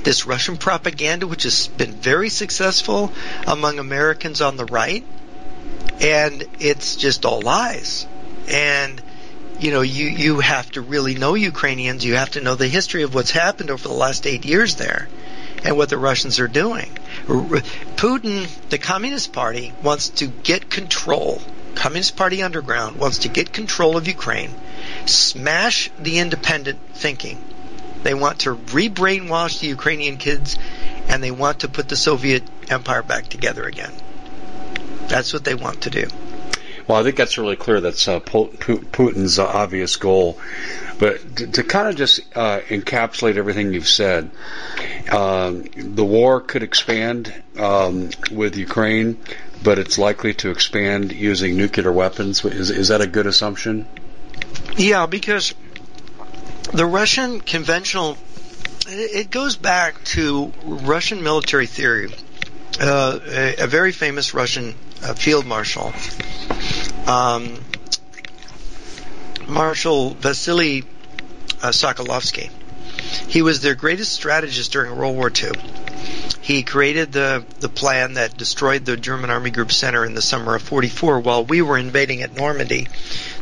[0.04, 3.12] this Russian propaganda, which has been very successful
[3.46, 5.06] among Americans on the right,
[6.00, 8.08] and it's just all lies.
[8.48, 9.02] And
[9.60, 12.06] you know, you you have to really know Ukrainians.
[12.06, 15.10] You have to know the history of what's happened over the last eight years there,
[15.64, 16.90] and what the Russians are doing.
[17.28, 21.42] Putin, the Communist Party, wants to get control.
[21.80, 24.54] Communist Party underground wants to get control of Ukraine,
[25.06, 27.38] smash the independent thinking.
[28.04, 30.58] They want to re-brainwash the Ukrainian kids,
[31.08, 33.94] and they want to put the Soviet Empire back together again.
[35.08, 36.08] That's what they want to do.
[36.86, 37.80] Well, I think that's really clear.
[37.80, 40.38] That's uh, Putin's uh, obvious goal.
[40.98, 44.32] But to, to kind of just uh, encapsulate everything you've said,
[45.10, 49.18] um, the war could expand um, with Ukraine,
[49.64, 52.44] but it's likely to expand using nuclear weapons.
[52.46, 53.88] Is, is that a good assumption?
[54.78, 55.54] Yeah, because
[56.74, 58.18] the Russian conventional,
[58.88, 62.14] it goes back to Russian military theory.
[62.80, 65.94] Uh, a, a, very famous Russian uh, field marshal
[67.10, 67.58] um,
[69.48, 70.84] Marshal Vasily
[71.62, 72.50] uh, Sokolovsky.
[73.28, 75.52] He was their greatest strategist during World War II.
[76.42, 80.56] He created the, the plan that destroyed the German Army Group Center in the summer
[80.56, 82.88] of 44 while we were invading at Normandy.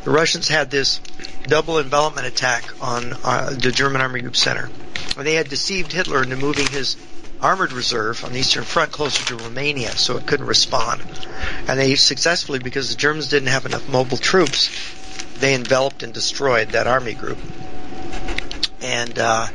[0.04, 1.00] The Russians had this
[1.44, 4.70] double envelopment attack on uh, the German Army Group Center.
[5.18, 6.98] And they had deceived Hitler into moving his
[7.42, 11.02] armored reserve on the Eastern Front closer to Romania so it couldn't respond.
[11.68, 14.70] And they successfully, because the Germans didn't have enough mobile troops,
[15.40, 17.38] they enveloped and destroyed that army group.
[18.82, 19.48] And uh,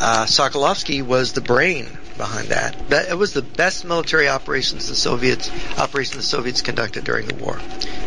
[0.00, 2.76] uh, Sokolovsky was the brain behind that.
[3.10, 7.58] It was the best military operations the Soviets operation the Soviets conducted during the war.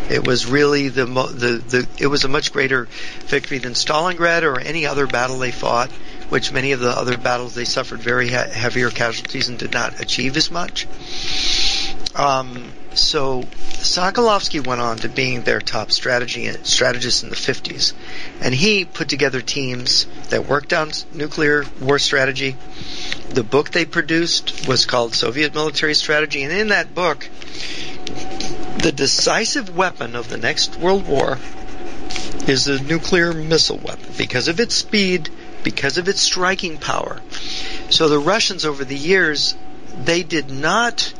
[0.09, 2.87] It was really the the the it was a much greater
[3.25, 5.91] victory than Stalingrad or any other battle they fought
[6.29, 9.99] which many of the other battles they suffered very he- heavier casualties and did not
[9.99, 10.87] achieve as much.
[12.15, 17.93] Um, so Sokolovsky went on to being their top strategy strategist in the 50s,
[18.41, 22.55] and he put together teams that worked on nuclear war strategy.
[23.29, 27.27] The book they produced was called Soviet Military Strategy, and in that book,
[28.79, 31.37] the decisive weapon of the next world war
[32.47, 35.29] is the nuclear missile weapon because of its speed,
[35.63, 37.21] because of its striking power.
[37.89, 39.55] So the Russians over the years,
[40.03, 41.13] they did not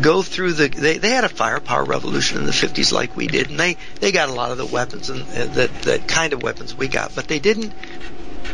[0.00, 3.50] go through the they, they had a firepower revolution in the 50s like we did
[3.50, 6.42] and they they got a lot of the weapons and uh, that that kind of
[6.42, 7.72] weapons we got but they didn't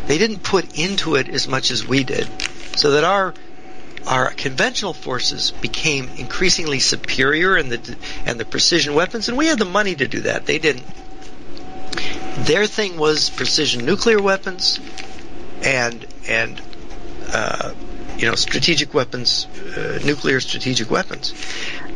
[0.07, 2.29] they didn't put into it as much as we did
[2.77, 3.35] so that our
[4.07, 9.59] our conventional forces became increasingly superior in the and the precision weapons and we had
[9.59, 10.47] the money to do that.
[10.47, 10.85] They didn't.
[12.47, 14.79] Their thing was precision nuclear weapons
[15.63, 16.61] and and
[17.33, 17.73] uh,
[18.17, 19.47] you know strategic weapons,
[19.77, 21.35] uh, nuclear strategic weapons,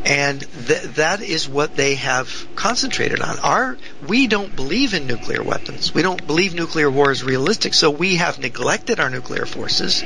[0.04, 3.38] and th- that is what they have concentrated on.
[3.38, 3.76] Our
[4.06, 5.92] we don't believe in nuclear weapons.
[5.92, 10.02] We don't believe nuclear war is realistic, so we have neglected our nuclear forces,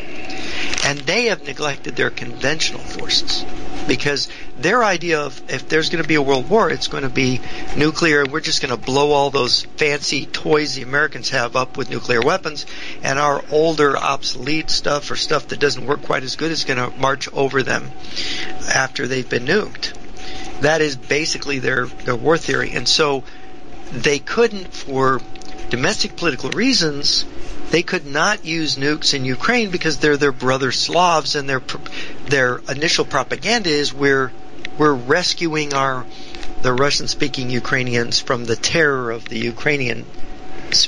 [0.84, 3.44] and they have neglected their conventional forces
[3.86, 4.28] because
[4.58, 7.40] their idea of if there's going to be a world war, it's going to be
[7.76, 11.90] nuclear, we're just going to blow all those fancy toys the Americans have up with
[11.90, 12.64] nuclear weapons,
[13.02, 16.78] and our older, obsolete stuff or stuff that doesn't work quite as good is going
[16.78, 17.90] to march over them
[18.72, 19.92] after they've been nuked.
[20.60, 22.70] That is basically their, their war theory.
[22.70, 23.24] And so
[23.92, 25.20] they couldn't, for
[25.70, 27.24] domestic political reasons,
[27.70, 31.62] they could not use nukes in Ukraine because they're their brother Slavs and their
[32.26, 34.30] their initial propaganda is we're
[34.78, 36.04] we're rescuing our
[36.62, 40.04] the Russian speaking Ukrainians from the terror of the Ukrainian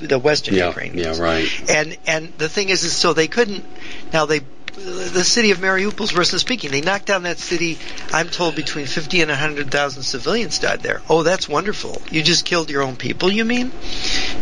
[0.00, 1.18] the Western yeah, Ukrainians.
[1.18, 1.70] Yeah, right.
[1.70, 3.64] And and the thing is, is so they couldn't.
[4.12, 4.40] Now they
[4.76, 6.70] the city of Mariupol's Russian speaking.
[6.70, 7.78] They knocked down that city.
[8.12, 11.00] I'm told between 50 and 100,000 civilians died there.
[11.08, 12.02] Oh, that's wonderful.
[12.10, 13.72] You just killed your own people, you mean?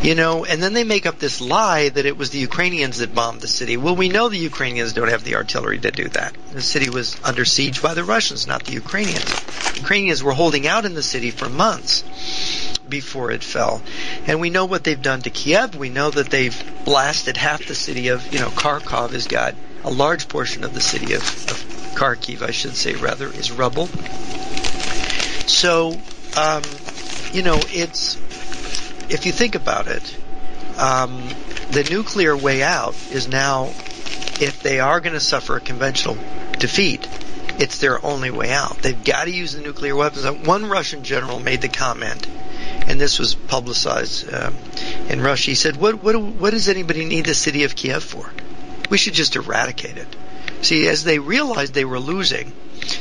[0.03, 3.15] You know, and then they make up this lie that it was the Ukrainians that
[3.15, 3.77] bombed the city.
[3.77, 6.35] Well, we know the Ukrainians don't have the artillery to do that.
[6.53, 9.31] The city was under siege by the Russians, not the Ukrainians.
[9.77, 12.05] Ukrainians were holding out in the city for months
[12.89, 13.83] before it fell.
[14.27, 15.77] And we know what they've done to Kiev.
[15.77, 19.55] We know that they've blasted half the city of, you know, Kharkov has got
[19.85, 23.87] a large portion of the city of, of Kharkiv, I should say, rather, is rubble.
[25.47, 25.99] So,
[26.37, 26.63] um,
[27.33, 28.17] you know, it's
[29.11, 30.17] if you think about it,
[30.79, 31.29] um,
[31.71, 33.67] the nuclear way out is now
[34.41, 36.17] if they are going to suffer a conventional
[36.59, 37.07] defeat,
[37.59, 38.79] it's their only way out.
[38.79, 40.47] They've got to use the nuclear weapons.
[40.47, 42.27] One Russian general made the comment,
[42.87, 44.51] and this was publicized uh,
[45.09, 45.51] in Russia.
[45.51, 48.31] He said, what, what, what does anybody need the city of Kiev for?
[48.93, 50.17] We should just eradicate it.
[50.61, 52.53] See, as they realized they were losing,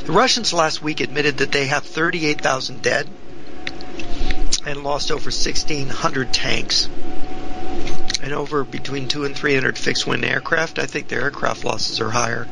[0.05, 3.09] the Russians last week admitted that they have 38,000 dead
[4.65, 6.87] and lost over 1,600 tanks
[8.23, 10.79] and over between two and 300 fixed wing aircraft.
[10.79, 12.47] I think their aircraft losses are higher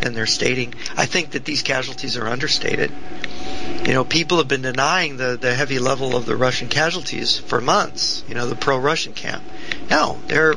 [0.00, 0.72] than they're stating.
[0.96, 2.90] I think that these casualties are understated.
[3.84, 7.60] You know, people have been denying the, the heavy level of the Russian casualties for
[7.60, 9.42] months, you know, the pro-Russian camp.
[9.90, 10.54] No, they're,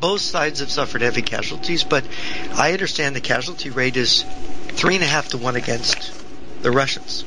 [0.00, 2.04] both sides have suffered heavy casualties, but
[2.54, 4.24] I understand the casualty rate is
[4.68, 6.12] three and a half to one against
[6.62, 7.24] the Russians.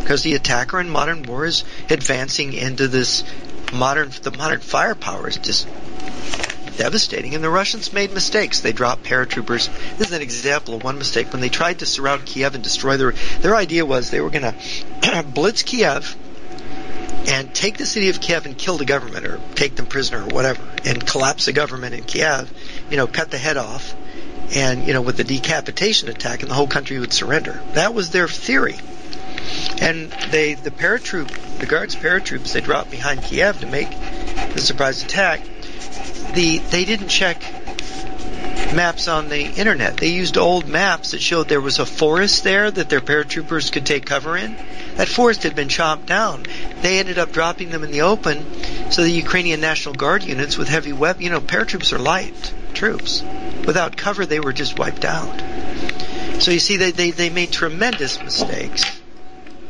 [0.00, 3.24] Because the attacker in modern war is advancing into this
[3.72, 5.68] modern, the modern firepower is just
[6.76, 7.34] devastating.
[7.34, 8.60] And the Russians made mistakes.
[8.60, 9.68] They dropped paratroopers.
[9.98, 11.32] This is an example of one mistake.
[11.32, 14.54] When they tried to surround Kiev and destroy their, their idea was they were going
[14.54, 16.16] to blitz Kiev
[17.28, 20.26] and take the city of Kiev and kill the government or take them prisoner or
[20.28, 22.52] whatever and collapse the government in Kiev,
[22.90, 23.94] you know, cut the head off
[24.54, 27.60] and, you know, with the decapitation attack and the whole country would surrender.
[27.74, 28.78] That was their theory.
[29.80, 33.90] And they, the paratroop, the guards paratroops, they dropped behind Kiev to make
[34.54, 35.40] the surprise attack.
[36.34, 37.42] The, they didn't check
[38.72, 39.96] maps on the internet.
[39.96, 43.86] They used old maps that showed there was a forest there that their paratroopers could
[43.86, 44.56] take cover in.
[44.96, 46.44] That forest had been chopped down.
[46.82, 48.44] They ended up dropping them in the open
[48.90, 53.22] so the Ukrainian National Guard units with heavy weapons, you know, paratroopers are light troops.
[53.66, 55.40] Without cover, they were just wiped out.
[56.40, 58.99] So you see, they, they, they made tremendous mistakes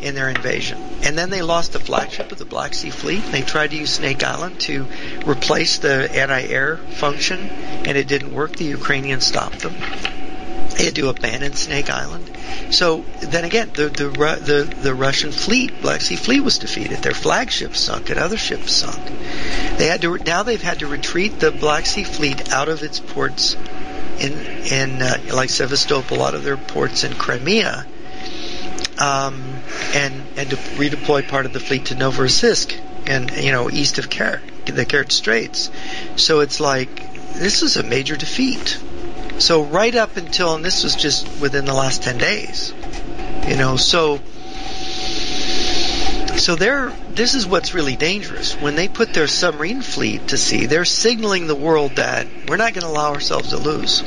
[0.03, 0.79] in their invasion.
[1.03, 3.23] And then they lost the flagship of the Black Sea Fleet.
[3.31, 4.87] They tried to use Snake Island to
[5.27, 8.57] replace the anti-air function, and it didn't work.
[8.57, 9.75] The Ukrainians stopped them.
[10.77, 12.31] They had to abandon Snake Island.
[12.71, 16.99] So then again, the the the, the Russian fleet, Black Sea Fleet, was defeated.
[16.99, 19.05] Their flagship sunk, and other ships sunk.
[19.77, 23.01] They had to now they've had to retreat the Black Sea Fleet out of its
[23.01, 23.57] ports
[24.21, 27.87] in in uh, like Sevastopol, out of their ports in Crimea
[29.01, 29.43] um,
[29.95, 34.09] and and to redeploy part of the fleet to Novorossiysk and you know east of
[34.11, 35.71] Kerch, the Kerch Straits.
[36.17, 38.79] So it's like this is a major defeat.
[39.39, 42.75] So right up until and this was just within the last ten days,
[43.49, 43.77] you know.
[43.77, 44.21] So
[46.37, 50.67] so they're this is what's really dangerous when they put their submarine fleet to sea.
[50.67, 54.03] They're signaling the world that we're not going to allow ourselves to lose.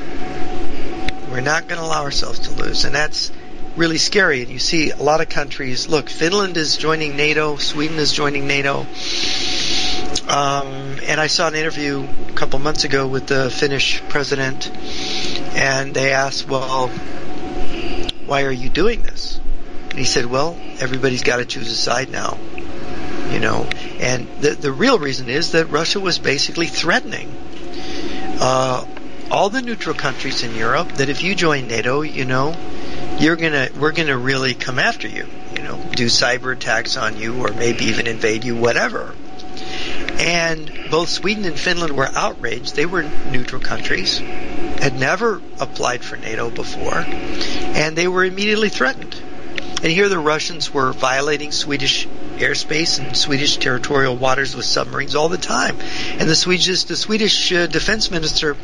[1.30, 3.32] We're not going to allow ourselves to lose, and that's
[3.76, 4.42] really scary.
[4.42, 5.88] And you see a lot of countries.
[5.88, 7.58] Look, Finland is joining NATO.
[7.58, 8.86] Sweden is joining NATO.
[10.28, 14.72] Um, and I saw an interview a couple months ago with the Finnish president,
[15.56, 16.88] and they asked, "Well,
[18.26, 19.40] why are you doing this?"
[19.90, 22.38] And he said, "Well, everybody's got to choose a side now."
[23.32, 23.68] You know,
[24.00, 27.30] and the the real reason is that Russia was basically threatening
[28.40, 28.86] uh,
[29.30, 32.56] all the neutral countries in Europe that if you join NATO, you know,
[33.20, 35.28] you're gonna we're gonna really come after you.
[35.56, 39.14] You know, do cyber attacks on you, or maybe even invade you, whatever.
[40.20, 42.76] And both Sweden and Finland were outraged.
[42.76, 49.16] They were neutral countries, had never applied for NATO before, and they were immediately threatened.
[49.84, 52.08] And here the Russians were violating Swedish
[52.38, 55.78] airspace and Swedish territorial waters with submarines all the time.
[56.20, 58.56] And the Swedish, the Swedish uh, defense minister,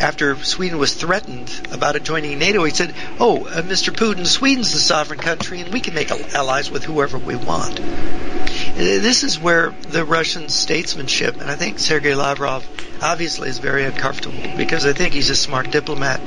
[0.00, 3.94] after Sweden was threatened about joining NATO, he said, "Oh, uh, Mr.
[3.94, 8.72] Putin, Sweden's the sovereign country, and we can make allies with whoever we want." Uh,
[8.76, 12.66] this is where the Russian statesmanship, and I think Sergei Lavrov
[13.02, 16.20] obviously is very uncomfortable because I think he's a smart diplomat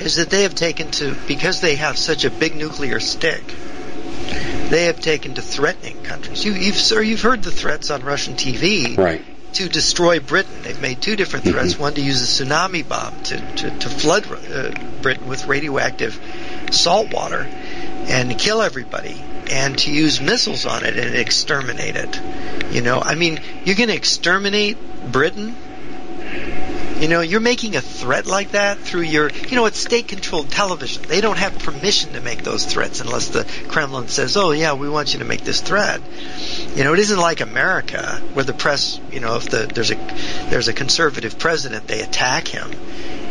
[0.00, 3.42] is that they have taken to, because they have such a big nuclear stick,
[4.70, 6.44] they have taken to threatening countries.
[6.44, 8.96] You, have sir, you've heard the threats on Russian TV.
[8.96, 9.24] Right.
[9.54, 11.74] To destroy Britain, they've made two different threats.
[11.74, 11.82] Mm-hmm.
[11.82, 14.70] One to use a tsunami bomb to to, to flood uh,
[15.02, 16.20] Britain with radioactive
[16.70, 17.40] salt water
[18.08, 19.20] and kill everybody,
[19.50, 22.20] and to use missiles on it and exterminate it.
[22.72, 24.78] You know, I mean, you're going to exterminate
[25.10, 25.56] Britain
[27.00, 30.50] you know, you're making a threat like that through your, you know, it's state controlled
[30.50, 31.02] television.
[31.04, 34.86] They don't have permission to make those threats unless the Kremlin says, oh yeah, we
[34.88, 36.02] want you to make this threat.
[36.74, 39.94] You know, it isn't like America where the press, you know, if the, there's a,
[40.50, 42.70] there's a conservative president, they attack him,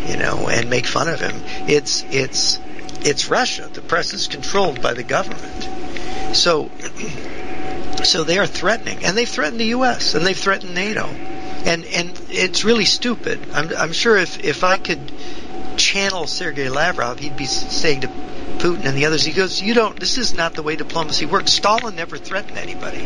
[0.07, 1.35] you know, and make fun of him.
[1.69, 2.59] It's, it's,
[3.01, 3.69] it's Russia.
[3.71, 6.35] The press is controlled by the government.
[6.35, 6.71] So,
[8.03, 10.15] so they are threatening, and they've threatened the U.S.
[10.15, 11.07] and they've threatened NATO.
[11.65, 13.39] And and it's really stupid.
[13.53, 15.11] I'm I'm sure if if I could
[15.77, 18.07] channel Sergei Lavrov, he'd be saying to
[18.59, 19.99] Putin and the others, he goes, "You don't.
[19.99, 21.51] This is not the way diplomacy works.
[21.51, 22.99] Stalin never threatened anybody.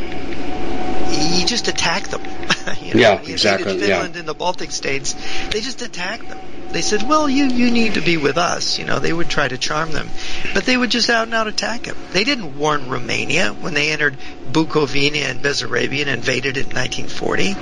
[1.13, 2.21] He just attacked them.
[2.81, 3.79] you know, yeah, he exactly.
[3.79, 4.19] Finland yeah.
[4.19, 5.15] and the Baltic states,
[5.51, 6.39] they just attacked them.
[6.71, 9.47] They said, "Well, you you need to be with us." You know, they would try
[9.47, 10.09] to charm them,
[10.55, 11.97] but they would just out and out attack them.
[12.13, 14.17] They didn't warn Romania when they entered
[14.51, 17.53] Bukovina and Bessarabia and invaded it in 1940.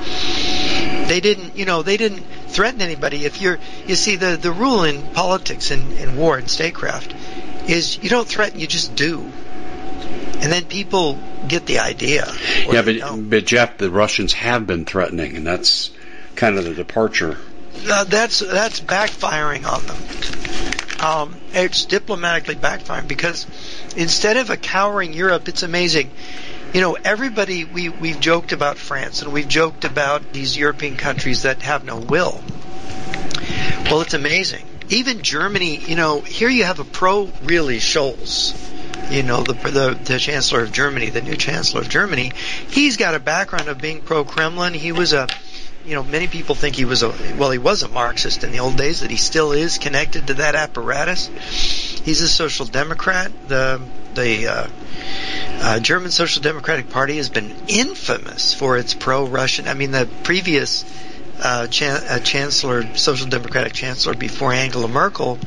[1.12, 3.26] They didn't, you know, they didn't threaten anybody.
[3.26, 7.14] If you're, you see, the the rule in politics and, and war and statecraft
[7.68, 9.20] is you don't threaten, you just do.
[9.20, 12.34] And then people get the idea.
[12.66, 15.92] Yeah, but, but Jeff, the Russians have been threatening, and that's
[16.38, 17.38] kind of the departure.
[17.90, 21.06] Uh, that's that's backfiring on them.
[21.06, 23.48] Um, it's diplomatically backfiring because
[23.98, 26.10] instead of a cowering Europe, it's amazing.
[26.74, 31.44] You know, everybody we we've joked about France and we've joked about these European countries
[31.44, 32.42] that have no will.
[33.86, 34.66] Well, it's amazing.
[34.90, 38.56] Even Germany, you know, here you have a pro really Scholz
[39.12, 42.32] you know, the, the, the chancellor of Germany, the new chancellor of Germany,
[42.70, 44.74] he's got a background of being pro-Kremlin.
[44.74, 45.28] He was a,
[45.86, 48.60] you know, many people think he was a, well, he was a Marxist in the
[48.60, 51.28] old days, that he still is connected to that apparatus.
[52.04, 53.32] He's a social democrat.
[53.48, 53.82] The,
[54.14, 54.68] the, uh,
[55.64, 59.68] uh, German Social Democratic Party has been infamous for its pro-Russian.
[59.68, 60.86] I mean, the previous
[61.42, 65.40] uh, chan- uh, chancellor, social democratic chancellor before Angela Merkel,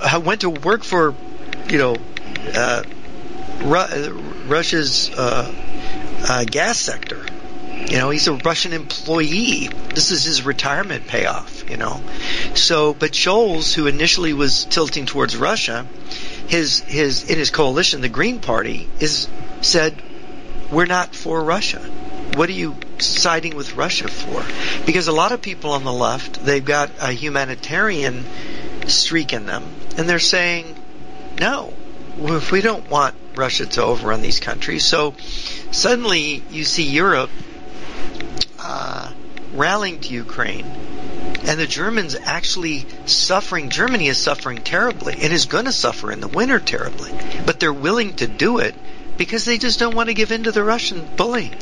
[0.00, 1.14] uh, went to work for,
[1.68, 1.96] you know,
[2.54, 2.82] uh,
[3.62, 4.12] Ru-
[4.46, 5.08] Russia's
[6.50, 7.24] gas sector.
[7.92, 9.68] You know, he's a Russian employee.
[9.94, 12.00] This is his retirement payoff, you know.
[12.54, 15.86] So, but Scholz, who initially was tilting towards Russia,
[16.48, 19.28] his, his, in his coalition, the Green Party, is
[19.60, 19.94] said,
[20.70, 21.80] we're not for Russia.
[22.34, 24.42] What are you siding with Russia for?
[24.86, 28.24] Because a lot of people on the left, they've got a humanitarian
[28.86, 29.64] streak in them,
[29.98, 30.74] and they're saying,
[31.38, 31.74] no,
[32.16, 35.14] we don't want Russia to overrun these countries, so
[35.72, 37.28] suddenly you see Europe
[38.58, 39.10] uh,
[39.54, 40.64] rallying to Ukraine,
[41.44, 43.70] and the Germans actually suffering.
[43.70, 47.10] Germany is suffering terribly and is going to suffer in the winter terribly,
[47.44, 48.74] but they're willing to do it
[49.16, 51.54] because they just don't want to give in to the Russian bullying.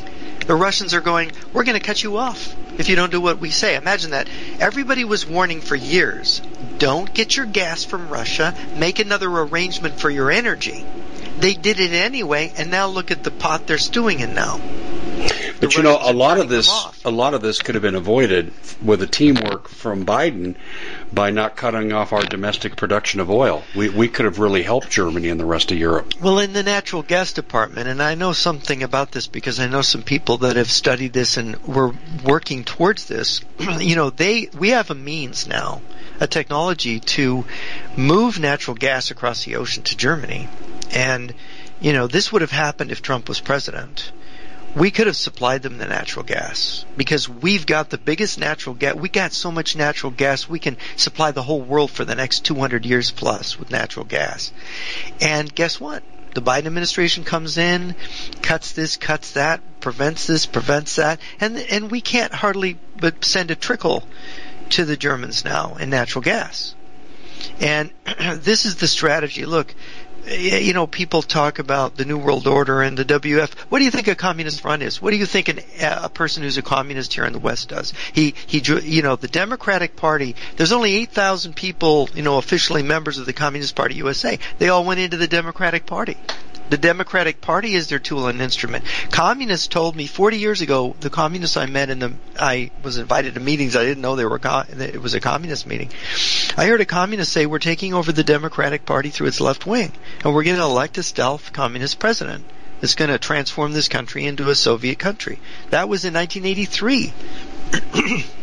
[0.47, 3.39] The Russians are going, we're going to cut you off if you don't do what
[3.39, 3.75] we say.
[3.75, 4.27] Imagine that.
[4.59, 6.41] Everybody was warning for years
[6.77, 10.83] don't get your gas from Russia, make another arrangement for your energy.
[11.37, 14.59] They did it anyway, and now look at the pot they're stewing in now.
[15.61, 16.69] But you know, a lot of this,
[17.05, 18.51] a lot of this could have been avoided
[18.81, 20.55] with a teamwork from Biden
[21.13, 23.63] by not cutting off our domestic production of oil.
[23.75, 26.15] We we could have really helped Germany and the rest of Europe.
[26.19, 29.83] Well, in the natural gas department, and I know something about this because I know
[29.83, 31.93] some people that have studied this and were
[32.25, 33.41] working towards this.
[33.79, 35.83] you know, they we have a means now,
[36.19, 37.45] a technology to
[37.95, 40.49] move natural gas across the ocean to Germany,
[40.89, 41.35] and
[41.79, 44.11] you know, this would have happened if Trump was president
[44.75, 48.95] we could have supplied them the natural gas because we've got the biggest natural gas.
[48.95, 52.45] We got so much natural gas, we can supply the whole world for the next
[52.45, 54.51] 200 years plus with natural gas.
[55.19, 56.03] And guess what?
[56.33, 57.95] The Biden administration comes in,
[58.41, 63.51] cuts this, cuts that, prevents this, prevents that, and and we can't hardly but send
[63.51, 64.07] a trickle
[64.69, 66.73] to the Germans now in natural gas.
[67.59, 67.91] And
[68.35, 69.45] this is the strategy.
[69.45, 69.75] Look,
[70.27, 73.51] you know, people talk about the New World Order and the WF.
[73.69, 75.01] What do you think a communist front is?
[75.01, 77.93] What do you think an, a person who's a communist here in the West does?
[78.13, 83.17] He, he, you know, the Democratic Party, there's only 8,000 people, you know, officially members
[83.17, 84.37] of the Communist Party USA.
[84.57, 86.17] They all went into the Democratic Party.
[86.69, 88.85] The Democratic Party is their tool and instrument.
[89.11, 93.33] Communists told me 40 years ago, the communists I met in the, I was invited
[93.33, 95.89] to meetings, I didn't know they were, it was a communist meeting.
[96.57, 99.91] I heard a communist say, we're taking over the Democratic Party through its left wing,
[100.23, 102.45] and we're going to elect a stealth communist president
[102.79, 105.39] that's going to transform this country into a Soviet country.
[105.69, 107.13] That was in 1983.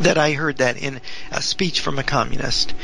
[0.00, 1.00] that I heard that in
[1.30, 2.74] a speech from a communist.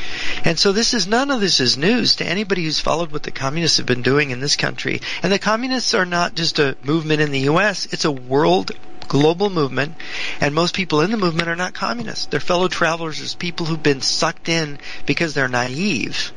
[0.45, 3.31] And so this is none of this is news to anybody who's followed what the
[3.31, 5.01] communists have been doing in this country.
[5.21, 8.71] And the communists are not just a movement in the US, it's a world
[9.07, 9.93] global movement,
[10.39, 12.27] and most people in the movement are not communists.
[12.27, 16.31] They're fellow travelers, there's people who've been sucked in because they're naive.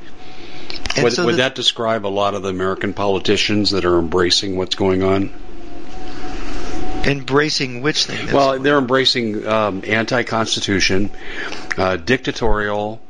[0.97, 3.99] And would, so would the, that describe a lot of the American politicians that are
[4.01, 5.31] embracing what's going on?
[7.07, 8.33] Embracing which thing?
[8.33, 11.11] Well, they're embracing um, anti-constitution,
[11.77, 13.01] uh, dictatorial,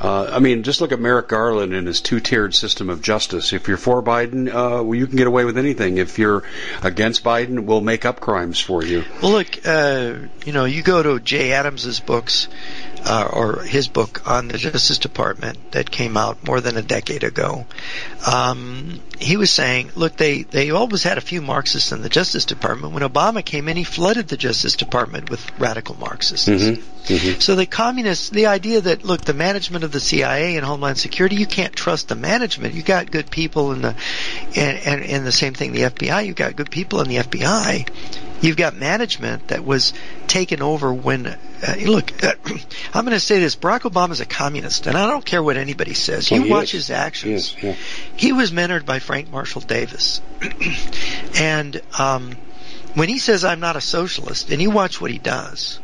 [0.00, 3.52] Uh, I mean, just look at Merrick Garland and his two-tiered system of justice.
[3.52, 5.98] If you're for Biden, uh, well, you can get away with anything.
[5.98, 6.44] If you're
[6.84, 9.04] against Biden, we'll make up crimes for you.
[9.20, 10.14] Well, look, uh,
[10.46, 12.46] you know, you go to Jay Adams's books,
[13.04, 17.24] uh, or his book on the Justice Department that came out more than a decade
[17.24, 17.66] ago.
[18.30, 22.44] Um, he was saying, look, they, they always had a few Marxists in the Justice
[22.44, 22.94] Department.
[22.94, 26.48] When Obama came in, he flooded the Justice Department with radical Marxists.
[26.48, 26.82] Mm-hmm.
[27.08, 27.40] Mm-hmm.
[27.40, 31.36] So the communists, the idea that, look, the management of the CIA and Homeland Security,
[31.36, 32.74] you can't trust the management.
[32.74, 33.96] You got good people in the,
[34.54, 37.88] and, and, and the same thing, the FBI, you got good people in the FBI.
[38.40, 39.94] You've got management that was
[40.28, 41.36] taken over when, uh,
[41.84, 42.34] look, uh,
[42.94, 45.56] I'm going to say this, Barack Obama is a communist, and I don't care what
[45.56, 46.30] anybody says.
[46.30, 46.86] You Well, watch is.
[46.86, 47.54] his actions.
[47.54, 47.82] He is, yeah.
[48.16, 50.20] He was mentored by Frank Marshall Davis.
[51.40, 52.36] and um,
[52.94, 55.80] when he says, I'm not a socialist, and you watch what he does,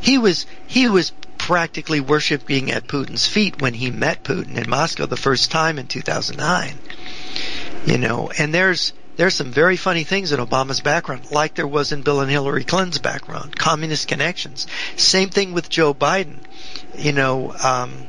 [0.00, 5.06] he was, he was practically worshiping at Putin's feet when he met Putin in Moscow
[5.06, 6.74] the first time in 2009.
[7.86, 11.92] You know, and there's, there's some very funny things in Obama's background, like there was
[11.92, 14.66] in Bill and Hillary Clinton's background, communist connections.
[14.96, 16.38] Same thing with Joe Biden.
[16.96, 18.06] You know, um,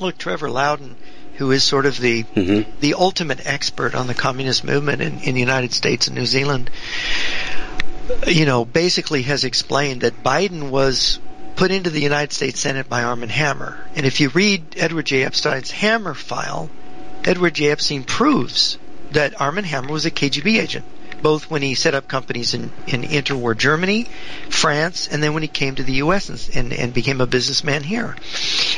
[0.00, 0.96] look, Trevor Loudon,
[1.36, 2.66] who is sort of the Mhm.
[2.80, 6.70] the ultimate expert on the communist movement in, in the United States and New Zealand,
[8.26, 11.18] you know, basically has explained that Biden was
[11.56, 13.76] put into the United States Senate by Armand Hammer.
[13.94, 15.24] And if you read Edward J.
[15.24, 16.70] Epstein's Hammer file,
[17.24, 17.70] Edward J.
[17.70, 18.78] Epstein proves
[19.12, 20.84] that Armand Hammer was a KGB agent,
[21.22, 24.08] both when he set up companies in, in interwar Germany,
[24.50, 26.28] France, and then when he came to the U.S.
[26.28, 28.16] and, and, and became a businessman here.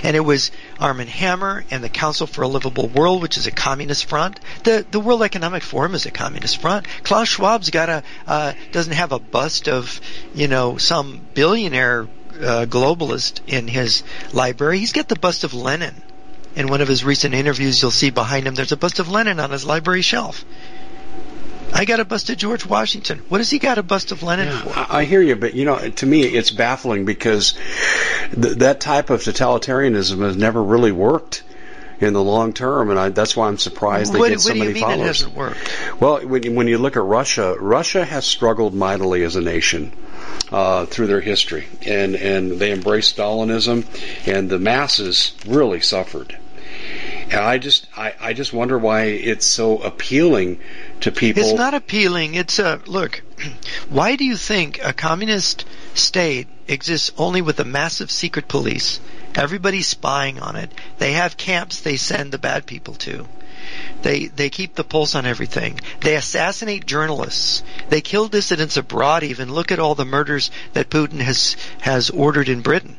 [0.03, 3.51] And it was Armand Hammer and the Council for a Livable World, which is a
[3.51, 4.38] communist front.
[4.64, 6.86] The the World Economic Forum is a communist front.
[7.03, 10.01] Klaus Schwab's got a uh, doesn't have a bust of
[10.34, 12.09] you know some billionaire
[12.40, 14.78] uh, globalist in his library.
[14.78, 16.03] He's got the bust of Lenin.
[16.57, 19.40] In one of his recent interviews, you'll see behind him there's a bust of Lenin
[19.40, 20.45] on his library shelf.
[21.72, 23.20] I got a bust of George Washington.
[23.28, 24.72] What has he got a bust of Lenin for?
[24.76, 27.54] I, hear you, but you know, to me, it's baffling because
[28.32, 31.42] th- that type of totalitarianism has never really worked
[32.00, 34.52] in the long term, and I, that's why I'm surprised they what, get what so
[34.52, 35.06] do you many mean it followers.
[35.06, 36.00] hasn't worked?
[36.00, 39.92] Well, when, you- when you look at Russia, Russia has struggled mightily as a nation
[40.52, 43.84] uh, through their history, and and they embraced Stalinism,
[44.28, 46.36] and the masses really suffered.
[47.24, 50.61] And I just I, I just wonder why it's so appealing
[51.01, 51.43] to people.
[51.43, 52.35] It's not appealing.
[52.35, 53.22] It's a look.
[53.89, 55.64] Why do you think a communist
[55.95, 59.01] state exists only with a massive secret police?
[59.35, 60.70] Everybody's spying on it.
[60.99, 63.26] They have camps they send the bad people to.
[64.03, 65.80] They they keep the pulse on everything.
[66.01, 67.62] They assassinate journalists.
[67.89, 69.22] They kill dissidents abroad.
[69.22, 72.99] Even look at all the murders that Putin has has ordered in Britain.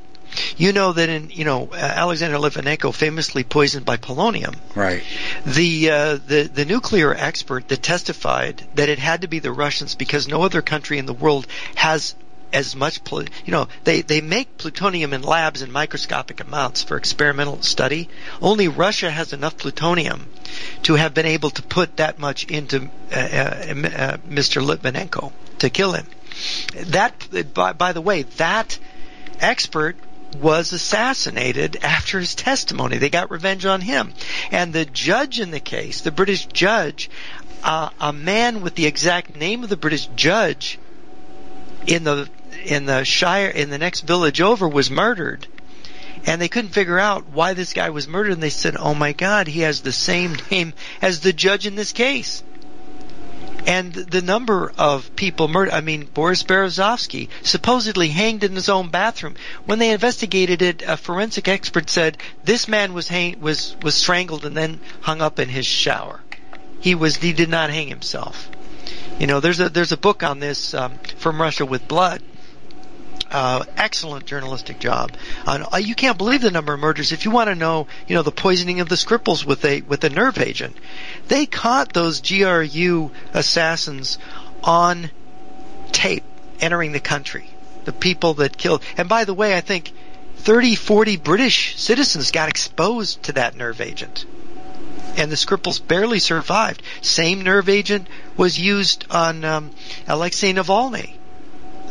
[0.58, 5.04] You know that in you know uh, Alexander Litvinenko famously poisoned by polonium right.
[5.46, 9.96] the uh, the the nuclear expert that testified that it had to be the Russians
[9.96, 12.16] because no other country in the world has
[12.56, 17.62] as much you know they they make plutonium in labs in microscopic amounts for experimental
[17.62, 18.08] study
[18.42, 20.28] only Russia has enough plutonium
[20.84, 24.64] to have been able to put that much into uh, uh, uh, Mr.
[24.66, 26.08] Litvinenko to kill him
[26.74, 28.80] that by, by the way that
[29.42, 29.98] expert
[30.42, 32.98] was assassinated after his testimony.
[32.98, 34.14] They got revenge on him.
[34.52, 37.10] And the judge in the case, the British judge,
[37.64, 40.80] uh, a man with the exact name of the British judge
[41.88, 42.30] in the
[42.64, 45.48] in the shire in the next village over was murdered.
[46.26, 49.14] And they couldn't figure out why this guy was murdered and they said, "Oh my
[49.14, 52.44] god, he has the same name as the judge in this case."
[53.66, 58.89] And the number of people murdered, I mean, Boris Berezovsky supposedly hanged in his own
[58.89, 59.36] bathroom.
[59.66, 64.45] When they investigated it, a forensic expert said this man was hang, was, was strangled
[64.45, 66.22] and then hung up in his shower.
[66.80, 68.51] He was, he did not hang himself.
[69.20, 72.22] You know, there's a, there's a book on this, um, from Russia with Blood.
[73.32, 75.11] Uh, excellent journalistic job.
[75.47, 77.11] Uh, you can't believe the number of murders.
[77.11, 80.03] If you want to know, you know, the poisoning of the Skripals with a with
[80.03, 80.78] a nerve agent,
[81.28, 84.19] they caught those GRU assassins
[84.63, 85.09] on
[85.91, 86.23] tape
[86.59, 87.49] entering the country.
[87.86, 88.84] The people that killed.
[88.95, 89.91] And by the way, I think
[90.38, 94.26] 30, 40 British citizens got exposed to that nerve agent.
[95.17, 96.82] And the Skripals barely survived.
[97.01, 98.07] Same nerve agent
[98.38, 99.71] was used on um,
[100.07, 101.14] Alexei Navalny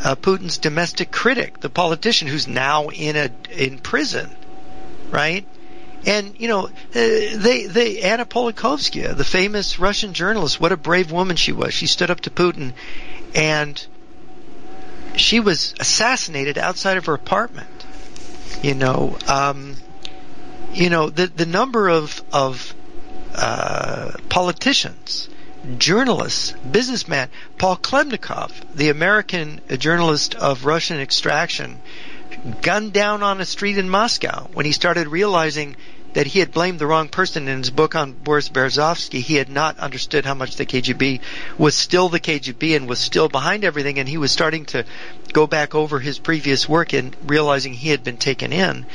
[0.03, 4.31] uh, Putin's domestic critic, the politician who's now in a in prison,
[5.11, 5.47] right?
[6.07, 11.11] And you know, uh, they they Anna Politkovskaya, the famous Russian journalist, what a brave
[11.11, 11.73] woman she was.
[11.73, 12.73] She stood up to Putin,
[13.35, 13.85] and
[15.17, 17.69] she was assassinated outside of her apartment.
[18.63, 19.77] You know, um,
[20.73, 22.75] you know, the the number of of
[23.35, 25.29] uh, politicians,
[25.79, 31.81] journalists, businessmen, Paul Klebnikov, the American journalist of Russian extraction,
[32.61, 35.77] gunned down on a street in Moscow when he started realizing
[36.15, 39.21] that he had blamed the wrong person in his book on Boris Berezovsky.
[39.21, 41.21] He had not understood how much the KGB
[41.59, 44.85] was still the KGB and was still behind everything, and he was starting to
[45.33, 48.87] go back over his previous work and realizing he had been taken in,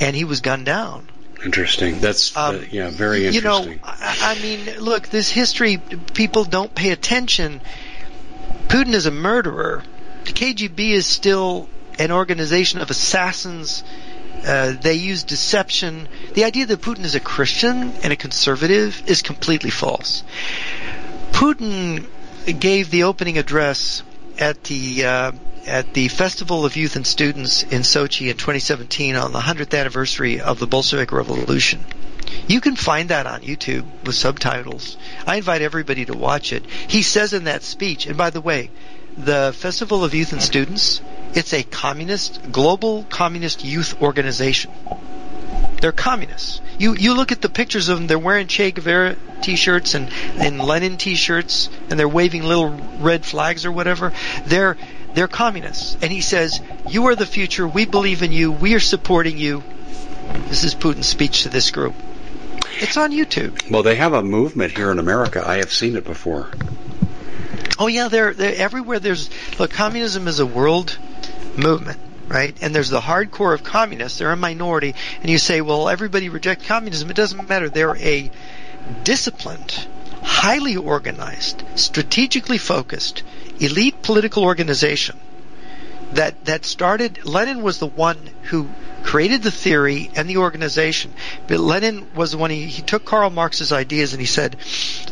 [0.00, 1.08] and he was gunned down.
[1.44, 2.00] Interesting.
[2.00, 3.72] That's uh, um, yeah, very interesting.
[3.72, 5.78] You know, I, I mean, look, this history
[6.14, 7.60] people don't pay attention.
[8.68, 9.82] Putin is a murderer.
[10.24, 11.68] The KGB is still
[11.98, 13.84] an organization of assassins.
[14.44, 16.08] Uh, they use deception.
[16.34, 20.22] The idea that Putin is a Christian and a conservative is completely false.
[21.32, 22.06] Putin
[22.60, 24.02] gave the opening address
[24.38, 25.32] at the uh,
[25.66, 30.40] at the Festival of Youth and Students in Sochi in 2017 on the 100th anniversary
[30.40, 31.84] of the Bolshevik Revolution.
[32.48, 34.96] You can find that on YouTube with subtitles.
[35.26, 36.64] I invite everybody to watch it.
[36.66, 38.70] He says in that speech, and by the way,
[39.16, 41.00] the Festival of Youth and Students,
[41.34, 44.70] it's a communist, global communist youth organization.
[45.80, 46.60] They're communists.
[46.78, 48.06] You you look at the pictures of them.
[48.06, 50.08] They're wearing Che Guevara T-shirts and
[50.38, 54.12] and Lenin T-shirts, and they're waving little red flags or whatever.
[54.46, 54.76] They're
[55.16, 55.96] they're communists.
[56.00, 57.66] And he says, "You are the future.
[57.66, 58.52] We believe in you.
[58.52, 59.64] We are supporting you."
[60.48, 61.94] This is Putin's speech to this group.
[62.78, 63.70] It's on YouTube.
[63.70, 65.42] Well, they have a movement here in America.
[65.44, 66.50] I have seen it before.
[67.78, 69.00] Oh yeah, they're, they're everywhere.
[69.00, 70.96] There's look, communism is a world
[71.56, 71.98] movement
[72.28, 72.56] right?
[72.60, 74.18] And there's the hardcore of communists.
[74.18, 74.94] They're a minority.
[75.20, 77.10] And you say, well, everybody reject communism.
[77.10, 77.68] It doesn't matter.
[77.68, 78.30] They're a
[79.04, 79.86] disciplined,
[80.22, 83.22] highly organized, strategically focused,
[83.60, 85.18] elite political organization
[86.12, 88.68] that, that started, Lenin was the one who
[89.02, 91.12] created the theory and the organization.
[91.46, 94.56] But Lenin was the one, he, he took Karl Marx's ideas and he said,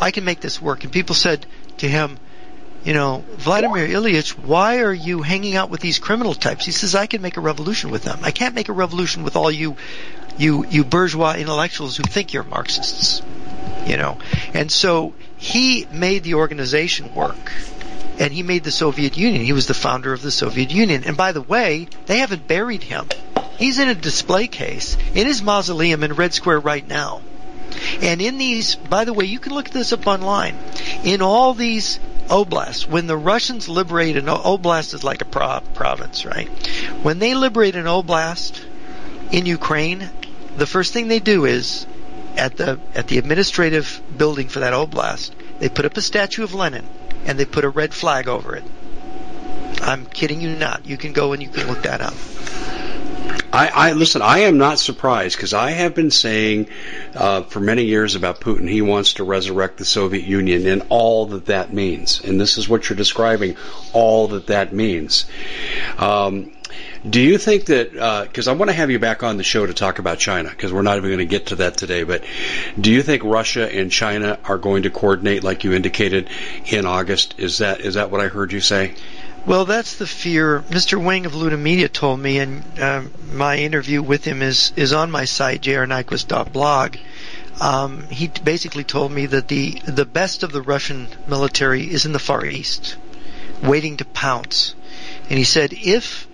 [0.00, 0.84] I can make this work.
[0.84, 1.46] And people said
[1.78, 2.18] to him,
[2.84, 6.66] you know, Vladimir Ilyich, why are you hanging out with these criminal types?
[6.66, 8.18] He says, I can make a revolution with them.
[8.22, 9.76] I can't make a revolution with all you,
[10.36, 13.22] you, you bourgeois intellectuals who think you're Marxists.
[13.86, 14.18] You know,
[14.54, 17.52] and so he made the organization work.
[18.18, 19.44] And he made the Soviet Union.
[19.44, 21.04] He was the founder of the Soviet Union.
[21.04, 23.08] And by the way, they haven't buried him.
[23.58, 27.22] He's in a display case in his mausoleum in Red Square right now.
[28.00, 30.56] And in these, by the way, you can look this up online.
[31.02, 31.98] In all these
[32.28, 36.48] oblasts, When the Russians liberate an oblast is like a pro- province, right?
[37.02, 38.60] When they liberate an oblast
[39.30, 40.08] in Ukraine,
[40.56, 41.86] the first thing they do is
[42.36, 45.30] at the at the administrative building for that oblast,
[45.64, 46.86] they put up a statue of Lenin
[47.24, 48.64] and they put a red flag over it.
[49.80, 50.84] I'm kidding you not.
[50.84, 52.12] You can go and you can look that up.
[53.50, 54.20] I, I listen.
[54.20, 56.68] I am not surprised because I have been saying
[57.14, 58.68] uh, for many years about Putin.
[58.68, 62.20] He wants to resurrect the Soviet Union and all that that means.
[62.22, 63.56] And this is what you're describing.
[63.94, 65.24] All that that means.
[65.96, 66.53] Um,
[67.08, 67.92] do you think that,
[68.28, 70.50] because uh, I want to have you back on the show to talk about China,
[70.50, 72.24] because we're not even going to get to that today, but
[72.80, 76.28] do you think Russia and China are going to coordinate like you indicated
[76.66, 77.34] in August?
[77.38, 78.94] Is that is that what I heard you say?
[79.46, 80.60] Well, that's the fear.
[80.70, 81.02] Mr.
[81.02, 85.10] Wang of Lude Media told me, and um, my interview with him is, is on
[85.10, 86.96] my site, jrnyquist.blog.
[87.60, 92.12] Um, he basically told me that the, the best of the Russian military is in
[92.12, 92.96] the Far East,
[93.62, 94.74] waiting to pounce.
[95.28, 96.26] And he said, if,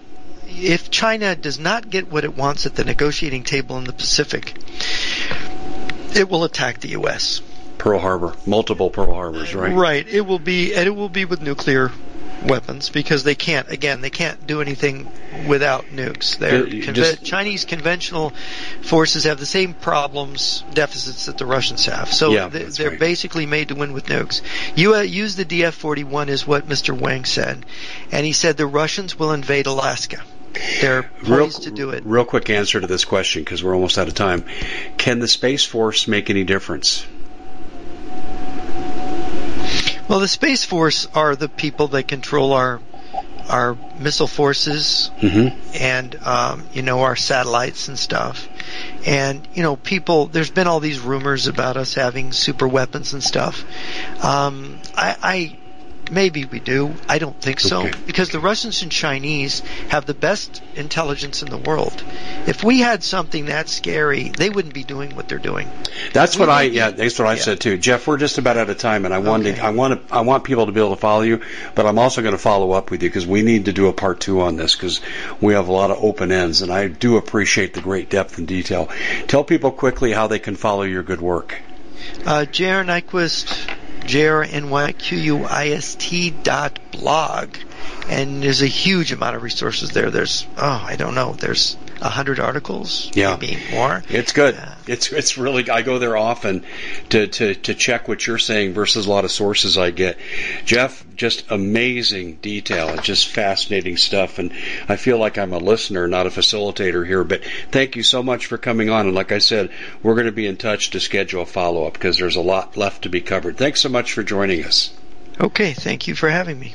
[0.51, 4.55] if China does not get what it wants at the negotiating table in the Pacific,
[6.15, 7.41] it will attack the U.S.
[7.79, 9.75] Pearl Harbor, multiple Pearl Harbors, right?
[9.75, 10.07] Right.
[10.07, 11.91] It will be, and it will be with nuclear
[12.45, 15.11] weapons because they can't again they can't do anything
[15.47, 16.39] without nukes.
[16.39, 18.33] Their conve- Chinese conventional
[18.83, 22.13] forces have the same problems deficits that the Russians have.
[22.13, 22.99] So yeah, they, are right.
[22.99, 24.43] basically made to win with nukes.
[24.77, 26.99] You uh, use the DF-41 is what Mr.
[26.99, 27.65] Wang said,
[28.11, 30.23] and he said the Russians will invade Alaska.
[30.81, 32.05] They're poised real, to do it.
[32.05, 34.45] Real quick answer to this question because we're almost out of time.
[34.97, 37.07] Can the Space Force make any difference?
[40.09, 42.81] Well, the Space Force are the people that control our
[43.49, 45.59] our missile forces mm-hmm.
[45.75, 48.49] and um, you know our satellites and stuff.
[49.07, 50.27] And you know, people.
[50.27, 53.65] There's been all these rumors about us having super weapons and stuff.
[54.25, 55.59] Um, I, I
[56.11, 56.95] Maybe we do.
[57.09, 57.83] I don't think so.
[57.87, 57.93] Okay.
[58.07, 62.03] Because the Russians and Chinese have the best intelligence in the world.
[62.47, 65.69] If we had something that scary, they wouldn't be doing what they're doing.
[66.13, 66.91] That's We what I need- yeah.
[66.91, 67.41] That's what I yeah.
[67.41, 68.07] said too, Jeff.
[68.07, 69.61] We're just about out of time, and I wanted Okay.
[69.63, 71.41] I want to, I want people to be able to follow you,
[71.75, 73.93] but I'm also going to follow up with you because we need to do a
[73.93, 75.01] part two on this because
[75.41, 78.49] we have a lot of open ends, and I do appreciate the great depth and
[78.49, 78.89] detail.
[79.29, 81.57] Tell people quickly how they can follow your good work.
[82.27, 82.45] Uh.
[82.51, 83.69] Nyquist,
[84.05, 84.71] J-R-N-Y-Q-U-I-S-T
[86.43, 87.57] dot blog.
[88.09, 90.11] And there's a huge amount of resources there.
[90.11, 91.77] There's, oh, I don't know, there's
[92.09, 93.37] hundred articles, Yeah.
[93.41, 94.03] maybe more.
[94.09, 94.55] It's good.
[94.55, 94.75] Yeah.
[94.87, 96.65] It's it's really I go there often
[97.11, 100.19] to, to to check what you're saying versus a lot of sources I get.
[100.65, 104.53] Jeff, just amazing detail and just fascinating stuff and
[104.89, 108.47] I feel like I'm a listener, not a facilitator here, but thank you so much
[108.47, 109.71] for coming on and like I said,
[110.03, 112.77] we're going to be in touch to schedule a follow up because there's a lot
[112.77, 113.57] left to be covered.
[113.59, 114.93] Thanks so much for joining us.
[115.41, 116.75] Okay, thank you for having me.